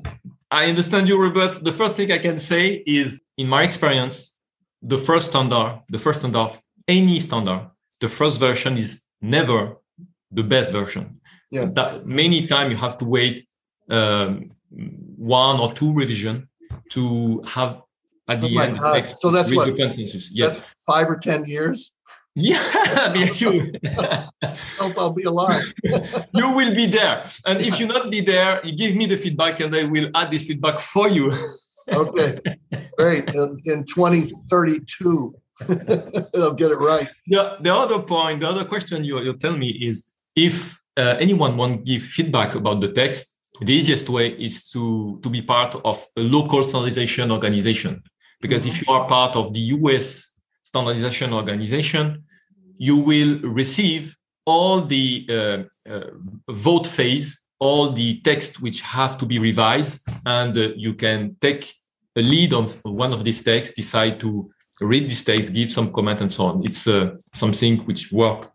i 0.51 0.67
understand 0.67 1.09
you 1.09 1.21
robert 1.21 1.53
the 1.65 1.73
first 1.73 1.97
thing 1.97 2.13
i 2.13 2.19
can 2.19 2.39
say 2.39 2.83
is 2.87 3.21
in 3.37 3.49
my 3.49 3.63
experience 3.63 4.37
the 4.83 4.99
first 4.99 5.29
standard 5.31 5.81
the 5.89 5.99
first 5.99 6.21
standard 6.21 6.51
any 6.87 7.19
standard 7.19 7.69
the 8.01 8.09
first 8.09 8.39
version 8.39 8.77
is 8.77 9.02
never 9.23 9.77
the 10.31 10.43
best 10.43 10.73
version 10.73 11.21
Yeah. 11.51 11.67
that 11.75 12.07
many 12.07 12.47
times 12.47 12.73
you 12.73 12.77
have 12.77 12.97
to 12.99 13.05
wait 13.05 13.47
um, 13.91 14.51
one 15.17 15.61
or 15.61 15.73
two 15.73 15.93
revision 15.95 16.49
to 16.91 17.43
have 17.47 17.81
at 18.29 18.41
the 18.41 18.57
Oh 18.57 18.63
end. 18.63 18.79
So 19.19 19.31
that's 19.31 19.53
what- 19.55 19.69
yes 20.33 20.57
that's 20.57 20.59
five 20.87 21.09
or 21.09 21.17
ten 21.19 21.45
years. 21.45 21.93
yeah 22.35 23.13
me 23.13 23.29
too 23.29 23.71
Hope 24.81 24.97
I'll 24.99 25.13
be 25.13 25.25
alive. 25.25 25.67
you 26.41 26.49
will 26.57 26.75
be 26.75 26.87
there. 26.87 27.25
And 27.47 27.61
if 27.61 27.79
you 27.79 27.87
not 27.87 28.11
be 28.11 28.21
there, 28.23 28.61
you 28.65 28.73
give 28.75 28.97
me 28.97 29.05
the 29.07 29.17
feedback 29.17 29.61
and 29.61 29.75
I 29.77 29.85
will 29.85 30.09
add 30.15 30.31
this 30.31 30.47
feedback 30.47 30.81
for 30.81 31.09
you. 31.09 31.31
Okay, 31.93 32.39
great. 32.97 33.29
In, 33.35 33.61
in 33.67 33.85
2032, 33.85 35.35
they'll 36.33 36.55
get 36.55 36.71
it 36.71 36.79
right. 36.79 37.09
The, 37.27 37.57
the 37.61 37.75
other 37.75 38.01
point, 38.01 38.41
the 38.41 38.49
other 38.49 38.65
question 38.65 39.05
you, 39.05 39.21
you 39.21 39.37
tell 39.37 39.57
me 39.57 39.69
is 39.69 40.05
if 40.35 40.81
uh, 40.97 41.17
anyone 41.19 41.57
want 41.57 41.73
to 41.79 41.83
give 41.83 42.03
feedback 42.03 42.55
about 42.55 42.81
the 42.81 42.93
text, 42.93 43.39
the 43.61 43.73
easiest 43.73 44.09
way 44.09 44.31
is 44.31 44.69
to, 44.71 45.21
to 45.23 45.29
be 45.29 45.43
part 45.43 45.75
of 45.85 46.05
a 46.17 46.21
local 46.21 46.63
standardization 46.65 47.31
organization. 47.31 48.03
Because 48.41 48.67
if 48.67 48.81
you 48.81 48.93
are 48.93 49.07
part 49.07 49.37
of 49.37 49.53
the 49.53 49.61
US 49.61 50.37
standardization 50.63 51.33
organization, 51.33 52.25
you 52.79 52.97
will 52.97 53.39
receive 53.41 54.17
all 54.45 54.81
the 54.81 55.27
uh, 55.29 55.91
uh, 55.91 56.11
vote 56.49 56.87
phase, 56.87 57.41
all 57.61 57.91
the 57.91 58.21
text 58.23 58.61
which 58.61 58.81
have 58.81 59.17
to 59.19 59.27
be 59.27 59.39
revised, 59.39 60.09
and 60.27 60.59
uh, 60.59 60.69
you 60.77 60.95
can 60.95 61.37
take 61.41 61.73
a 62.17 62.23
lead 62.23 62.53
on 62.53 62.67
one 62.83 63.13
of 63.13 63.25
these 63.25 63.43
texts, 63.43 63.77
decide 63.77 64.19
to 64.21 64.51
read 64.81 65.09
this 65.11 65.25
text, 65.25 65.53
give 65.53 65.71
some 65.71 65.93
comment, 65.93 66.21
and 66.21 66.33
so 66.33 66.45
on. 66.45 66.65
It's 66.65 66.87
uh, 66.87 67.17
something 67.33 67.79
which 67.81 68.13
work 68.13 68.51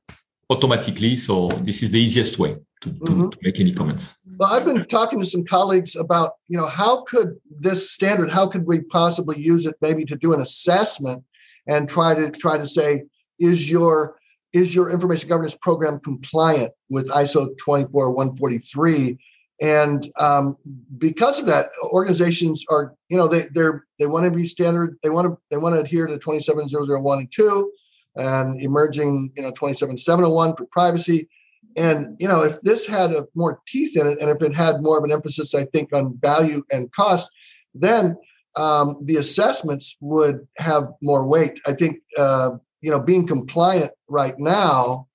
automatically. 0.50 1.16
So 1.16 1.50
this 1.64 1.84
is 1.84 1.92
the 1.92 2.00
easiest 2.02 2.40
way 2.40 2.58
to, 2.82 2.90
to, 2.90 2.96
Mhm. 3.00 3.32
to 3.32 3.38
make 3.42 3.60
any 3.60 3.74
comments. 3.74 4.16
Well, 4.38 4.52
I've 4.52 4.66
been 4.66 4.86
talking 4.86 5.20
to 5.20 5.26
some 5.26 5.44
colleagues 5.46 5.96
about, 5.96 6.34
you 6.48 6.58
know, 6.58 6.68
how 6.68 7.02
could 7.02 7.38
this 7.50 7.92
standard, 7.92 8.30
how 8.32 8.48
could 8.48 8.66
we 8.66 8.80
possibly 8.82 9.40
use 9.40 9.66
it 9.66 9.76
maybe 9.82 10.06
to 10.06 10.16
do 10.16 10.34
an 10.34 10.42
assessment 10.42 11.24
and 11.68 11.90
try 11.90 12.14
to 12.14 12.30
try 12.32 12.58
to 12.58 12.66
say, 12.66 13.04
is 13.40 13.70
your 13.70 14.18
is 14.54 14.74
your 14.74 14.90
information 14.90 15.28
governance 15.28 15.56
program 15.56 16.00
compliant 16.00 16.72
with 16.90 17.10
ISO 17.10 17.48
24143? 17.58 19.18
And 19.62 20.12
um, 20.20 20.56
because 20.98 21.40
of 21.40 21.48
that, 21.48 21.70
organizations 21.92 22.64
are, 22.70 22.94
you 23.10 23.18
know, 23.18 23.28
they 23.28 23.48
they're 23.54 23.86
they 23.98 24.06
want 24.06 24.26
to 24.26 24.32
be 24.32 24.46
standard, 24.46 24.98
they 25.02 25.10
want 25.10 25.28
to 25.28 25.38
they 25.50 25.58
want 25.58 25.76
to 25.76 25.82
adhere 25.82 26.06
to 26.08 26.18
27001 26.20 27.20
and 27.20 27.32
2 27.32 27.72
and 28.18 28.62
emerging, 28.62 29.32
you 29.36 29.44
know, 29.44 29.52
27701 29.52 30.56
for 30.56 30.66
privacy. 30.66 31.28
And 31.76 32.18
you 32.20 32.28
know, 32.28 32.44
if 32.44 32.62
this 32.62 32.86
had 32.88 33.12
a 33.12 33.28
more 33.36 33.62
teeth 33.68 33.98
in 33.98 34.08
it, 34.08 34.20
and 34.20 34.30
if 34.30 34.42
it 34.42 34.56
had 34.56 34.82
more 34.82 34.98
of 34.98 35.04
an 35.04 35.12
emphasis, 35.12 35.54
I 35.56 35.66
think, 35.66 35.90
on 35.94 36.18
value 36.22 36.64
and 36.72 36.92
cost, 36.92 37.30
then 37.74 38.16
um, 38.56 38.98
the 39.04 39.18
assessments 39.18 39.96
would 40.02 40.48
have 40.58 40.90
more 41.02 41.28
weight. 41.28 41.60
I 41.68 41.74
think 41.74 41.98
uh, 42.18 42.52
you 42.82 42.92
know, 42.92 43.00
being 43.00 43.28
compliant 43.28 43.92
right 44.10 44.36
now, 44.38 45.08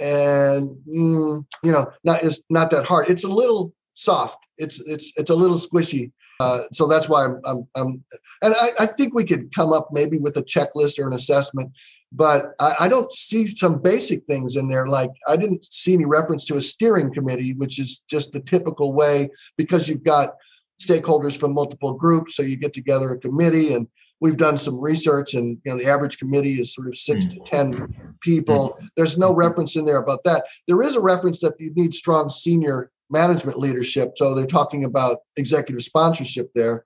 and 0.00 0.70
mm, 0.88 1.44
you 1.62 1.72
know, 1.72 1.86
not 2.04 2.22
is 2.22 2.42
not 2.50 2.70
that 2.72 2.86
hard. 2.86 3.08
It's 3.08 3.24
a 3.24 3.28
little 3.28 3.72
soft. 4.00 4.38
It's 4.58 4.80
it's 4.80 5.12
it's 5.16 5.30
a 5.30 5.34
little 5.34 5.58
squishy. 5.58 6.12
Uh, 6.40 6.60
so 6.72 6.88
that's 6.88 7.06
why 7.06 7.26
I'm, 7.26 7.40
I'm, 7.44 7.68
I'm 7.76 8.04
and 8.42 8.54
I, 8.58 8.68
I 8.80 8.86
think 8.86 9.12
we 9.12 9.24
could 9.24 9.54
come 9.54 9.74
up 9.74 9.88
maybe 9.92 10.16
with 10.16 10.38
a 10.38 10.42
checklist 10.42 10.98
or 10.98 11.06
an 11.06 11.12
assessment 11.12 11.70
but 12.12 12.54
I, 12.58 12.74
I, 12.80 12.88
don't 12.88 13.12
see 13.12 13.46
some 13.46 13.80
basic 13.80 14.24
things 14.24 14.56
in 14.56 14.68
there. 14.68 14.88
Like 14.88 15.10
I 15.28 15.36
didn't 15.36 15.64
see 15.72 15.94
any 15.94 16.06
reference 16.06 16.44
to 16.46 16.56
a 16.56 16.60
steering 16.60 17.14
committee, 17.14 17.54
which 17.54 17.78
is 17.78 18.02
just 18.10 18.32
the 18.32 18.40
typical 18.40 18.92
way 18.92 19.30
because 19.56 19.88
you've 19.88 20.02
got 20.02 20.34
stakeholders 20.82 21.36
from 21.36 21.54
multiple 21.54 21.94
groups. 21.94 22.34
So 22.34 22.42
you 22.42 22.56
get 22.56 22.74
together 22.74 23.12
a 23.12 23.18
committee 23.18 23.74
and 23.74 23.86
we've 24.20 24.36
done 24.36 24.58
some 24.58 24.82
research, 24.82 25.34
and 25.34 25.58
you 25.64 25.72
know 25.72 25.78
the 25.78 25.86
average 25.86 26.18
committee 26.18 26.54
is 26.54 26.74
sort 26.74 26.88
of 26.88 26.96
6 26.96 27.26
mm. 27.26 27.30
to 27.30 27.50
ten 27.50 28.14
people. 28.20 28.78
There's 28.96 29.16
no 29.16 29.32
reference 29.32 29.76
in 29.76 29.84
there 29.84 29.98
about 29.98 30.24
that. 30.24 30.44
There 30.66 30.82
is 30.82 30.96
a 30.96 31.00
reference 31.00 31.40
that 31.40 31.54
you 31.58 31.72
need 31.74 31.94
strong 31.94 32.28
senior 32.28 32.90
management 33.10 33.58
leadership. 33.58 34.12
So 34.16 34.34
they're 34.34 34.46
talking 34.46 34.84
about 34.84 35.18
executive 35.36 35.82
sponsorship 35.82 36.50
there. 36.54 36.84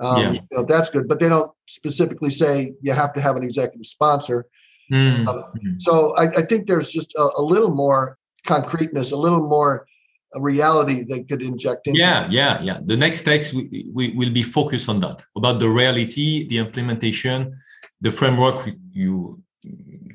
Um, 0.00 0.22
yeah. 0.22 0.32
you 0.32 0.40
know, 0.52 0.64
that's 0.64 0.90
good, 0.90 1.08
but 1.08 1.20
they 1.20 1.28
don't 1.28 1.50
specifically 1.66 2.30
say 2.30 2.74
you 2.82 2.92
have 2.92 3.14
to 3.14 3.20
have 3.20 3.36
an 3.36 3.42
executive 3.42 3.86
sponsor. 3.86 4.46
Mm. 4.92 5.26
Um, 5.26 5.78
so 5.80 6.14
I, 6.16 6.24
I, 6.40 6.42
think 6.42 6.66
there's 6.66 6.90
just 6.90 7.14
a, 7.16 7.28
a, 7.38 7.42
little 7.42 7.74
more 7.74 8.18
concreteness, 8.44 9.10
a 9.10 9.16
little 9.16 9.48
more 9.48 9.86
reality 10.34 11.02
that 11.04 11.28
could 11.28 11.42
inject 11.42 11.86
into. 11.86 11.98
Yeah, 11.98 12.28
yeah, 12.30 12.62
yeah. 12.62 12.78
The 12.84 12.96
next 12.96 13.22
text 13.22 13.54
we, 13.54 13.90
we 13.92 14.10
will 14.14 14.30
be 14.30 14.42
focused 14.42 14.88
on 14.88 15.00
that 15.00 15.24
about 15.34 15.58
the 15.60 15.68
reality, 15.68 16.46
the 16.46 16.58
implementation, 16.58 17.56
the 18.00 18.10
framework 18.10 18.68
you 18.92 19.42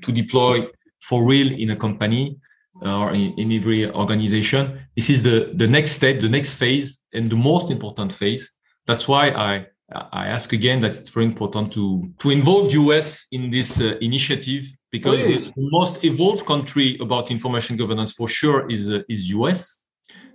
to 0.04 0.12
deploy 0.12 0.68
for 1.02 1.26
real 1.26 1.52
in 1.52 1.72
a 1.72 1.76
company 1.76 2.38
or 2.82 3.12
in, 3.12 3.34
in 3.38 3.52
every 3.52 3.90
organization. 3.92 4.80
This 4.96 5.10
is 5.10 5.24
the 5.24 5.52
the 5.56 5.68
next 5.68 5.92
step, 5.92 6.20
the 6.20 6.30
next 6.30 6.56
phase, 6.56 7.02
and 7.14 7.30
the 7.30 7.36
most 7.36 7.72
important 7.72 8.14
phase. 8.14 8.52
That's 8.88 9.08
why 9.08 9.30
I 9.30 9.68
I 10.12 10.28
ask 10.28 10.54
again 10.54 10.82
that 10.82 10.98
it's 10.98 11.10
very 11.10 11.26
important 11.26 11.72
to 11.74 12.10
to 12.20 12.30
involve 12.30 12.74
US 12.74 13.28
in 13.32 13.50
this 13.50 13.80
uh, 13.80 13.98
initiative 14.02 14.66
because 14.92 15.20
Please. 15.24 15.46
the 15.46 15.70
most 15.72 16.04
evolved 16.04 16.46
country 16.46 16.98
about 17.00 17.32
information 17.32 17.78
governance 17.78 18.14
for 18.14 18.28
sure 18.28 18.70
is 18.70 18.92
uh, 18.92 19.02
is 19.10 19.30
US. 19.30 19.84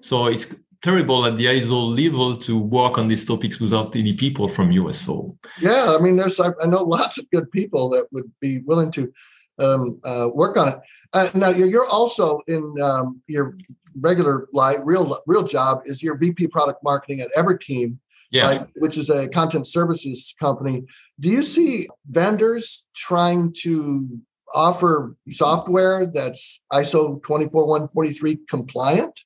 So 0.01 0.27
it's 0.27 0.55
terrible 0.83 1.25
at 1.25 1.37
the 1.37 1.47
ISO 1.47 1.81
level 2.03 2.37
to 2.37 2.59
work 2.59 2.99
on 2.99 3.09
these 3.09 3.25
topics 3.25 3.59
without 3.59 3.97
any 3.97 4.13
people 4.13 4.49
from 4.49 4.71
US. 4.73 4.99
So 4.99 5.37
yeah, 5.61 5.97
I 5.99 6.03
mean, 6.03 6.17
there's 6.17 6.39
I, 6.39 6.51
I 6.63 6.67
know 6.67 6.83
lots 6.83 7.19
of 7.19 7.29
good 7.31 7.51
people 7.51 7.89
that 7.91 8.07
would 8.13 8.31
be 8.41 8.59
willing 8.59 8.91
to 8.93 9.13
um, 9.59 10.01
uh, 10.05 10.29
work 10.35 10.57
on 10.57 10.69
it. 10.69 10.79
Uh, 11.13 11.29
now 11.35 11.51
you're 11.51 11.89
also 11.89 12.41
in 12.47 12.75
um, 12.81 13.23
your 13.27 13.57
regular 14.01 14.49
life, 14.53 14.79
real 14.85 15.19
real 15.27 15.45
job 15.45 15.83
is 15.87 16.03
your 16.03 16.17
VP 16.17 16.49
product 16.49 16.83
marketing 16.85 17.21
at 17.21 17.33
Everteam, 17.35 17.99
yeah. 18.31 18.49
Right, 18.49 18.67
which 18.77 18.99
is 18.99 19.09
a 19.09 19.29
content 19.29 19.67
services 19.67 20.35
company. 20.39 20.85
Do 21.21 21.29
you 21.29 21.43
see 21.43 21.89
vendors 22.11 22.85
trying 22.95 23.55
to 23.63 24.21
offer 24.55 25.17
software 25.31 26.07
that's 26.07 26.63
ISO 26.73 27.23
24143 27.23 28.39
compliant? 28.49 29.21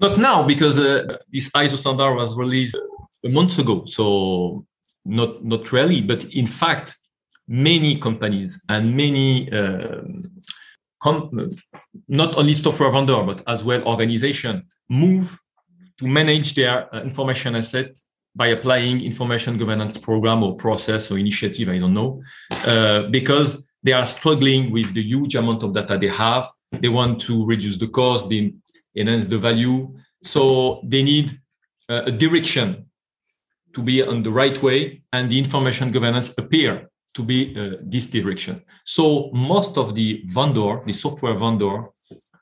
Not 0.00 0.18
now, 0.18 0.42
because 0.42 0.78
uh, 0.78 1.18
this 1.30 1.50
ISO 1.50 1.76
standard 1.76 2.14
was 2.14 2.34
released 2.34 2.78
a 3.24 3.28
month 3.28 3.58
ago. 3.58 3.84
So 3.84 4.64
not 5.04 5.44
not 5.44 5.72
really, 5.72 6.00
but 6.00 6.24
in 6.24 6.46
fact, 6.46 6.96
many 7.50 7.98
companies 7.98 8.62
and 8.68 8.96
many 8.96 9.50
uh, 9.52 10.02
com- 11.02 11.50
not 12.08 12.36
only 12.36 12.54
software 12.54 12.90
vendor 12.90 13.22
but 13.24 13.42
as 13.46 13.64
well 13.64 13.82
organization 13.82 14.64
move 14.88 15.36
to 15.98 16.06
manage 16.06 16.54
their 16.54 16.94
uh, 16.94 17.02
information 17.02 17.56
asset 17.56 17.90
by 18.36 18.46
applying 18.48 19.00
information 19.00 19.58
governance 19.58 19.98
program 19.98 20.42
or 20.44 20.54
process 20.54 21.10
or 21.10 21.18
initiative 21.18 21.68
i 21.68 21.78
don't 21.78 21.94
know 21.94 22.22
uh, 22.66 23.02
because 23.10 23.70
they 23.82 23.92
are 23.92 24.06
struggling 24.06 24.70
with 24.70 24.92
the 24.94 25.02
huge 25.02 25.34
amount 25.34 25.62
of 25.62 25.72
data 25.72 25.96
they 25.98 26.08
have. 26.08 26.48
They 26.70 26.88
want 26.88 27.20
to 27.22 27.46
reduce 27.46 27.76
the 27.76 27.88
cost 27.88 28.28
they 28.28 28.52
enhance 28.96 29.26
the 29.26 29.38
value. 29.38 29.94
So 30.22 30.80
they 30.84 31.02
need 31.02 31.30
uh, 31.88 32.02
a 32.06 32.10
direction 32.10 32.86
to 33.74 33.82
be 33.82 34.02
on 34.02 34.22
the 34.22 34.30
right 34.30 34.60
way 34.62 35.02
and 35.12 35.30
the 35.30 35.38
information 35.38 35.90
governance 35.90 36.34
appear 36.36 36.90
to 37.14 37.22
be 37.22 37.54
uh, 37.56 37.76
this 37.82 38.06
direction. 38.08 38.62
So 38.84 39.30
most 39.32 39.76
of 39.76 39.94
the 39.94 40.22
vendor, 40.26 40.80
the 40.84 40.92
software 40.92 41.34
vendor, 41.34 41.88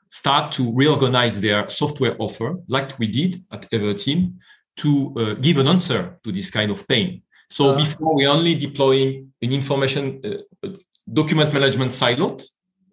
start 0.09 0.51
to 0.53 0.75
reorganize 0.75 1.39
their 1.39 1.69
software 1.69 2.15
offer, 2.19 2.57
like 2.67 2.97
we 2.99 3.07
did 3.07 3.41
at 3.51 3.69
Everteam, 3.71 4.35
to 4.77 5.13
uh, 5.17 5.33
give 5.35 5.57
an 5.57 5.67
answer 5.67 6.19
to 6.23 6.31
this 6.31 6.49
kind 6.49 6.71
of 6.71 6.87
pain. 6.87 7.21
So 7.49 7.65
uh, 7.65 7.77
before 7.77 8.15
we 8.15 8.27
only 8.27 8.55
deploying 8.55 9.33
an 9.41 9.51
information 9.51 10.21
uh, 10.23 10.69
document 11.11 11.53
management 11.53 11.93
silo 11.93 12.37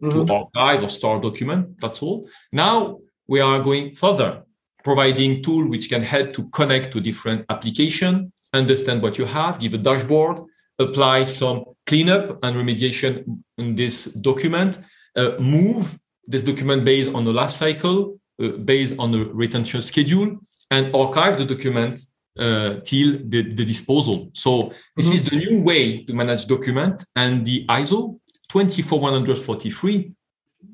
mm-hmm. 0.03 0.27
to 0.27 0.35
archive 0.35 0.83
or 0.83 0.89
store 0.89 1.21
document. 1.21 1.81
That's 1.81 2.03
all. 2.03 2.29
Now 2.53 2.99
we 3.27 3.41
are 3.41 3.61
going 3.61 3.95
further, 3.95 4.43
providing 4.85 5.43
tool 5.43 5.69
which 5.69 5.89
can 5.89 6.03
help 6.03 6.33
to 6.35 6.49
connect 6.51 6.93
to 6.93 7.01
different 7.01 7.45
application, 7.51 8.33
understand 8.53 9.03
what 9.03 9.19
you 9.19 9.25
have, 9.25 9.59
give 9.59 9.75
a 9.75 9.79
dashboard, 9.79 10.43
apply 10.79 11.25
some 11.25 11.65
cleanup 11.87 12.39
and 12.43 12.57
remediation 12.57 13.25
in 13.59 13.75
this 13.75 14.05
document, 14.05 14.79
uh, 15.17 15.33
move 15.39 15.99
this 16.27 16.43
document 16.43 16.85
based 16.85 17.11
on 17.15 17.25
the 17.25 17.33
life 17.33 17.51
cycle, 17.51 18.19
uh, 18.43 18.49
based 18.49 18.95
on 18.99 19.13
the 19.13 19.25
retention 19.33 19.83
schedule, 19.83 20.37
and 20.71 20.95
archive 20.95 21.39
the 21.39 21.45
document 21.45 22.01
uh, 22.39 22.81
till 22.85 23.19
the, 23.25 23.43
the, 23.55 23.65
disposal. 23.65 24.31
So 24.35 24.73
this 24.97 25.07
mm-hmm. 25.07 25.15
is 25.15 25.25
the 25.25 25.37
new 25.37 25.63
way 25.63 26.05
to 26.05 26.13
manage 26.13 26.47
document, 26.47 27.05
and 27.15 27.47
the 27.47 27.65
ISO 27.67 28.19
24143 28.51 30.13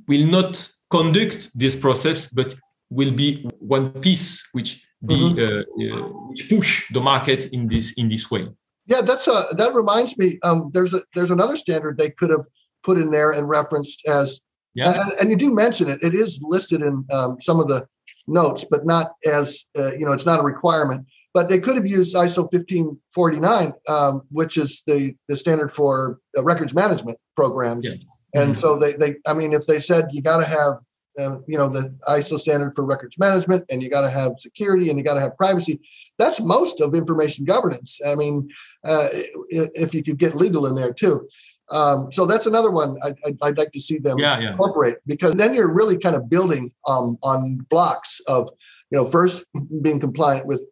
will 0.09 0.27
not 0.27 0.69
conduct 0.91 1.57
this 1.57 1.77
process, 1.77 2.29
but 2.29 2.55
will 2.91 3.13
be 3.13 3.49
one 3.59 3.93
piece 4.01 4.49
which 4.53 4.85
be 5.05 5.15
mm-hmm. 5.15 5.39
uh, 5.39 5.99
uh, 5.99 6.09
which 6.29 6.49
push 6.49 6.93
the 6.93 7.01
market 7.01 7.47
in 7.53 7.69
this 7.69 7.93
in 7.93 8.09
this 8.09 8.31
way. 8.31 8.49
Yeah, 8.87 9.01
that's 9.01 9.29
a 9.29 9.45
that 9.57 9.75
reminds 9.75 10.19
me. 10.19 10.39
Um, 10.43 10.71
there's 10.73 10.93
a 10.93 11.03
there's 11.15 11.31
another 11.31 11.57
standard 11.57 11.99
they 11.99 12.11
could 12.11 12.31
have 12.31 12.47
put 12.83 12.99
in 12.99 13.11
there 13.11 13.31
and 13.31 13.49
referenced 13.49 14.03
as 14.07 14.41
yeah, 14.75 14.93
and, 14.93 15.13
and 15.21 15.31
you 15.31 15.37
do 15.37 15.55
mention 15.55 15.89
it. 15.89 16.03
It 16.03 16.15
is 16.15 16.41
listed 16.43 16.83
in 16.83 17.05
um, 17.13 17.41
some 17.41 17.61
of 17.61 17.69
the 17.69 17.87
notes, 18.27 18.65
but 18.69 18.87
not 18.87 19.13
as 19.27 19.67
uh, 19.79 19.93
you 19.93 20.07
know, 20.07 20.13
it's 20.13 20.27
not 20.27 20.41
a 20.41 20.43
requirement. 20.43 21.07
But 21.35 21.49
they 21.49 21.59
could 21.59 21.77
have 21.77 21.87
used 21.87 22.15
ISO 22.15 22.51
15489, 22.51 23.73
um, 23.89 24.23
which 24.31 24.57
is 24.57 24.83
the 24.87 25.15
the 25.29 25.37
standard 25.37 25.73
for 25.73 26.19
uh, 26.37 26.43
records 26.43 26.75
management 26.75 27.19
programs. 27.37 27.87
Yeah. 27.87 27.95
And 28.35 28.53
mm-hmm. 28.53 28.61
so 28.61 28.77
they 28.77 28.95
they 28.95 29.17
I 29.27 29.35
mean, 29.35 29.53
if 29.53 29.67
they 29.67 29.81
said 29.81 30.09
you 30.13 30.23
got 30.23 30.39
to 30.39 30.47
have 30.47 30.75
uh, 31.19 31.37
you 31.47 31.57
know 31.59 31.69
the 31.69 31.95
ISO 32.09 32.39
standard 32.39 32.75
for 32.75 32.85
records 32.85 33.19
management, 33.19 33.65
and 33.71 33.83
you 33.83 33.91
got 33.91 34.03
to 34.03 34.11
have 34.11 34.39
security, 34.39 34.89
and 34.89 34.99
you 34.99 35.05
got 35.05 35.15
to 35.15 35.21
have 35.21 35.37
privacy. 35.37 35.81
That's 36.19 36.41
most 36.41 36.81
of 36.81 36.95
information 36.95 37.45
governance. 37.45 37.99
I 38.07 38.15
mean, 38.15 38.49
uh, 38.85 39.09
if 39.51 39.95
you 39.95 40.03
could 40.03 40.19
get 40.19 40.35
legal 40.35 40.67
in 40.67 40.75
there 40.75 40.93
too. 40.93 41.29
Um, 41.71 42.13
so 42.13 42.27
that's 42.27 42.47
another 42.47 42.71
one 42.71 42.99
I, 43.03 43.15
would 43.25 43.57
like 43.59 43.73
to 43.73 43.81
see 43.81 43.99
them 43.99 44.19
yeah, 44.19 44.39
yeah. 44.39 44.51
incorporate 44.51 44.97
because 45.07 45.37
then 45.37 45.55
you're 45.55 45.73
really 45.73 45.97
kind 45.97 46.15
of 46.15 46.29
building 46.29 46.69
um, 46.87 47.17
on 47.23 47.67
blocks 47.71 48.21
of, 48.29 48.51
you 48.91 48.99
know, 48.99 49.07
first 49.07 49.47
being 49.81 49.99
compliant 49.99 50.47
with 50.47 50.67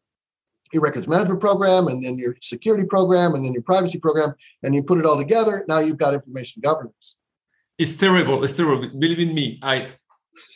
your 0.72 0.82
records 0.82 1.08
management 1.08 1.40
program 1.40 1.88
and 1.88 2.04
then 2.04 2.16
your 2.16 2.34
security 2.40 2.84
program 2.84 3.34
and 3.34 3.44
then 3.44 3.52
your 3.52 3.62
privacy 3.62 3.98
program 3.98 4.34
and 4.62 4.74
you 4.74 4.82
put 4.82 4.98
it 4.98 5.06
all 5.06 5.16
together. 5.16 5.64
Now 5.68 5.78
you've 5.78 5.98
got 5.98 6.12
information 6.12 6.60
governance. 6.62 7.16
It's 7.78 7.96
terrible. 7.96 8.44
It's 8.44 8.54
terrible. 8.54 8.88
Believe 8.88 9.20
in 9.20 9.34
me, 9.34 9.58
I 9.62 9.88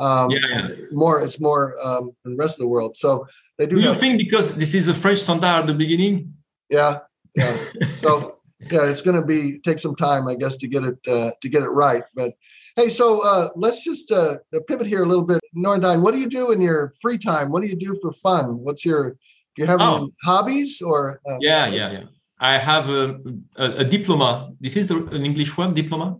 Um, 0.00 0.32
yeah, 0.32 0.66
more, 0.90 1.22
it's 1.22 1.38
more 1.40 1.76
um, 1.84 2.10
in 2.24 2.32
the 2.32 2.36
rest 2.36 2.54
of 2.54 2.60
the 2.60 2.68
world. 2.68 2.96
So 2.96 3.28
they 3.58 3.66
do. 3.66 3.76
Do 3.76 3.82
you 3.82 3.88
have, 3.88 4.00
think 4.00 4.18
because 4.18 4.56
this 4.56 4.74
is 4.74 4.88
a 4.88 4.94
French 4.94 5.20
standard 5.20 5.46
at 5.46 5.68
the 5.68 5.74
beginning? 5.74 6.34
Yeah, 6.68 6.98
yeah. 7.36 7.56
so 7.96 8.37
yeah, 8.60 8.90
it's 8.90 9.02
going 9.02 9.20
to 9.20 9.24
be 9.24 9.60
take 9.60 9.78
some 9.78 9.94
time, 9.94 10.26
I 10.26 10.34
guess, 10.34 10.56
to 10.58 10.68
get 10.68 10.84
it 10.84 10.98
uh, 11.06 11.30
to 11.40 11.48
get 11.48 11.62
it 11.62 11.70
right. 11.70 12.02
But 12.14 12.32
hey, 12.76 12.90
so 12.90 13.24
uh, 13.24 13.48
let's 13.54 13.84
just 13.84 14.10
uh, 14.10 14.36
pivot 14.66 14.86
here 14.86 15.02
a 15.02 15.06
little 15.06 15.24
bit. 15.24 15.40
Noorendijn, 15.56 16.02
what 16.02 16.12
do 16.12 16.20
you 16.20 16.28
do 16.28 16.50
in 16.50 16.60
your 16.60 16.92
free 17.00 17.18
time? 17.18 17.50
What 17.50 17.62
do 17.62 17.68
you 17.68 17.76
do 17.76 17.98
for 18.02 18.12
fun? 18.12 18.58
What's 18.58 18.84
your 18.84 19.16
do 19.58 19.62
you 19.62 19.66
have 19.66 19.80
oh. 19.80 19.96
any 19.96 20.12
hobbies 20.24 20.82
or? 20.82 21.20
Uh, 21.28 21.36
yeah, 21.40 21.66
yeah, 21.66 21.90
yeah. 21.90 22.04
I 22.40 22.58
have 22.58 22.88
a, 22.88 23.18
a, 23.56 23.64
a 23.78 23.84
diploma. 23.84 24.52
This 24.60 24.76
is 24.76 24.90
an 24.90 25.24
English 25.24 25.56
word, 25.56 25.74
diploma. 25.74 26.18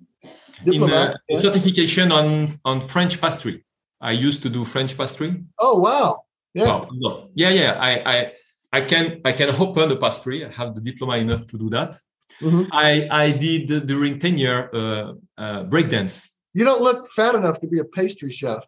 Diploma, 0.65 0.87
in 0.87 0.93
uh, 0.93 1.17
yeah. 1.29 1.39
certification 1.39 2.11
on 2.11 2.49
on 2.65 2.81
French 2.81 3.21
pastry. 3.21 3.65
I 4.01 4.13
used 4.13 4.43
to 4.43 4.51
do 4.51 4.65
French 4.65 4.97
pastry. 4.97 5.45
Oh 5.61 5.79
wow! 5.79 6.25
Yeah, 6.55 6.87
no. 6.93 7.31
yeah, 7.35 7.51
yeah. 7.51 7.73
I, 7.79 7.93
I 8.15 8.33
I 8.73 8.81
can 8.81 9.21
I 9.25 9.33
can 9.33 9.51
open 9.65 9.89
the 9.89 9.97
pastry. 9.97 10.45
I 10.45 10.51
have 10.51 10.75
the 10.75 10.81
diploma 10.81 11.17
enough 11.17 11.47
to 11.49 11.59
do 11.59 11.69
that. 11.71 11.97
Mm-hmm. 12.41 12.73
I 12.73 13.09
I 13.11 13.33
did 13.33 13.87
during 13.87 14.19
ten 14.19 14.39
year 14.39 14.71
uh, 14.73 15.13
uh, 15.37 15.65
breakdance. 15.65 16.29
You 16.55 16.65
don't 16.65 16.83
look 16.83 17.09
fat 17.09 17.35
enough 17.35 17.61
to 17.61 17.67
be 17.67 17.79
a 17.79 17.85
pastry 17.85 18.33
chef. 18.33 18.65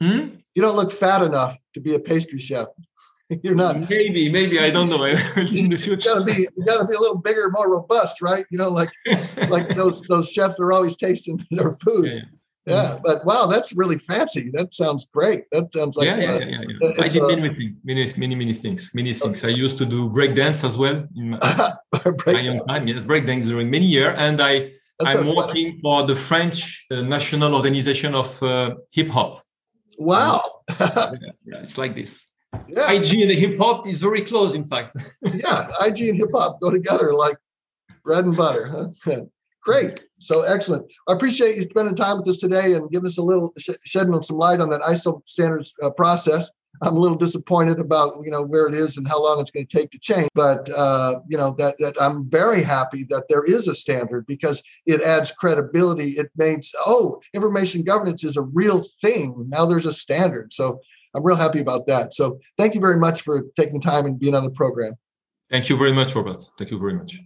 Hmm? 0.00 0.36
You 0.54 0.62
don't 0.62 0.76
look 0.76 0.92
fat 0.92 1.22
enough 1.22 1.56
to 1.74 1.80
be 1.80 1.94
a 1.94 2.00
pastry 2.00 2.38
chef. 2.38 2.68
You're 3.42 3.54
not. 3.54 3.88
Maybe, 3.88 4.30
maybe 4.30 4.58
I 4.58 4.70
don't 4.70 4.90
know. 4.90 5.04
in 5.04 5.16
the 5.68 5.78
future. 5.80 6.10
You 6.10 6.14
gotta 6.14 6.24
be, 6.24 6.48
you 6.56 6.64
gotta 6.64 6.86
be 6.86 6.94
a 6.94 7.00
little 7.00 7.18
bigger, 7.18 7.50
more 7.50 7.70
robust, 7.70 8.20
right? 8.20 8.44
You 8.50 8.58
know, 8.58 8.70
like 8.70 8.90
like 9.48 9.68
those 9.76 10.02
those 10.08 10.30
chefs 10.30 10.60
are 10.60 10.72
always 10.72 10.96
tasting 10.96 11.44
their 11.50 11.72
food. 11.72 12.06
Yeah, 12.06 12.12
yeah. 12.12 12.22
Yeah, 12.66 12.98
but 13.02 13.24
wow, 13.24 13.46
that's 13.46 13.72
really 13.74 13.98
fancy. 13.98 14.50
That 14.54 14.72
sounds 14.72 15.06
great. 15.12 15.44
That 15.52 15.72
sounds 15.74 15.96
like 15.96 16.06
yeah, 16.06 16.18
yeah, 16.18 16.34
uh, 16.34 16.38
yeah, 16.38 16.60
yeah. 16.80 17.04
I 17.04 17.08
did 17.08 17.22
many, 17.22 17.40
many, 17.40 17.76
many, 17.84 18.12
many, 18.16 18.34
many 18.34 18.54
things. 18.54 18.90
Many 18.94 19.12
things. 19.12 19.44
I 19.44 19.48
used 19.48 19.76
to 19.78 19.86
do 19.86 20.08
break 20.08 20.34
dance 20.34 20.64
as 20.64 20.76
well 20.76 21.06
in 21.14 21.30
my, 21.30 21.38
my 22.26 22.40
young 22.40 22.64
time. 22.66 22.88
Yes, 22.88 23.04
break 23.04 23.26
dance 23.26 23.46
during 23.46 23.70
many 23.70 23.86
years, 23.86 24.14
and 24.18 24.40
I 24.40 24.70
that's 24.98 25.20
I'm 25.20 25.34
working 25.34 25.78
for 25.82 26.06
the 26.06 26.16
French 26.16 26.86
uh, 26.90 27.02
National 27.02 27.54
Organization 27.54 28.14
of 28.14 28.42
uh, 28.42 28.74
Hip 28.92 29.08
Hop. 29.08 29.42
Wow, 29.98 30.62
yeah, 30.80 31.20
it's 31.62 31.76
like 31.76 31.94
this. 31.94 32.26
Yeah. 32.68 32.92
IG 32.92 33.20
and 33.20 33.30
hip 33.30 33.58
hop 33.58 33.86
is 33.86 34.00
very 34.00 34.22
close, 34.22 34.54
in 34.54 34.64
fact. 34.64 34.92
yeah, 35.22 35.68
IG 35.84 36.08
and 36.08 36.18
hip 36.18 36.30
hop 36.32 36.60
go 36.60 36.70
together 36.70 37.12
like 37.12 37.36
bread 38.04 38.24
and 38.24 38.36
butter. 38.36 38.66
Huh? 38.68 39.22
Great. 39.62 40.03
So 40.18 40.42
excellent. 40.42 40.90
I 41.08 41.12
appreciate 41.12 41.56
you 41.56 41.62
spending 41.62 41.94
time 41.94 42.18
with 42.18 42.28
us 42.28 42.38
today 42.38 42.74
and 42.74 42.90
giving 42.90 43.06
us 43.06 43.18
a 43.18 43.22
little 43.22 43.52
shedding 43.84 44.22
some 44.22 44.38
light 44.38 44.60
on 44.60 44.70
that 44.70 44.82
ISO 44.82 45.20
standards 45.26 45.74
uh, 45.82 45.90
process. 45.90 46.50
I'm 46.82 46.96
a 46.96 46.98
little 46.98 47.16
disappointed 47.16 47.78
about 47.78 48.16
you 48.24 48.30
know 48.30 48.42
where 48.42 48.66
it 48.66 48.74
is 48.74 48.96
and 48.96 49.06
how 49.06 49.22
long 49.22 49.40
it's 49.40 49.50
going 49.50 49.66
to 49.66 49.76
take 49.76 49.90
to 49.92 49.98
change, 49.98 50.28
but 50.34 50.68
uh, 50.76 51.20
you 51.28 51.38
know 51.38 51.54
that, 51.58 51.76
that 51.78 51.94
I'm 52.00 52.28
very 52.28 52.62
happy 52.62 53.04
that 53.10 53.28
there 53.28 53.44
is 53.44 53.68
a 53.68 53.74
standard 53.74 54.26
because 54.26 54.62
it 54.86 55.00
adds 55.00 55.30
credibility. 55.30 56.10
It 56.10 56.30
makes 56.36 56.72
oh, 56.84 57.20
information 57.32 57.84
governance 57.84 58.24
is 58.24 58.36
a 58.36 58.42
real 58.42 58.84
thing. 59.02 59.46
Now 59.48 59.66
there's 59.66 59.86
a 59.86 59.92
standard, 59.92 60.52
so 60.52 60.80
I'm 61.14 61.22
real 61.22 61.36
happy 61.36 61.60
about 61.60 61.86
that. 61.86 62.12
So 62.12 62.40
thank 62.58 62.74
you 62.74 62.80
very 62.80 62.98
much 62.98 63.22
for 63.22 63.44
taking 63.56 63.74
the 63.74 63.80
time 63.80 64.04
and 64.04 64.18
being 64.18 64.34
on 64.34 64.44
the 64.44 64.50
program. 64.50 64.94
Thank 65.50 65.68
you 65.68 65.76
very 65.76 65.92
much, 65.92 66.14
Robert. 66.14 66.42
Thank 66.58 66.70
you 66.70 66.78
very 66.78 66.94
much. 66.94 67.20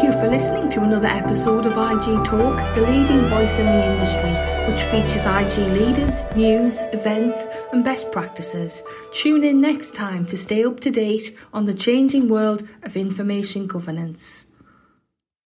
Thank 0.00 0.14
you 0.14 0.20
for 0.20 0.28
listening 0.28 0.70
to 0.70 0.82
another 0.82 1.08
episode 1.08 1.66
of 1.66 1.72
IG 1.72 2.24
Talk, 2.24 2.74
the 2.74 2.86
leading 2.86 3.20
voice 3.28 3.58
in 3.58 3.66
the 3.66 3.92
industry, 3.92 4.30
which 4.66 4.80
features 4.84 5.26
IG 5.26 5.58
leaders, 5.78 6.22
news, 6.34 6.80
events, 6.94 7.46
and 7.70 7.84
best 7.84 8.10
practices. 8.10 8.82
Tune 9.12 9.44
in 9.44 9.60
next 9.60 9.94
time 9.94 10.24
to 10.28 10.38
stay 10.38 10.64
up 10.64 10.80
to 10.80 10.90
date 10.90 11.38
on 11.52 11.66
the 11.66 11.74
changing 11.74 12.30
world 12.30 12.66
of 12.82 12.96
information 12.96 13.66
governance. 13.66 14.49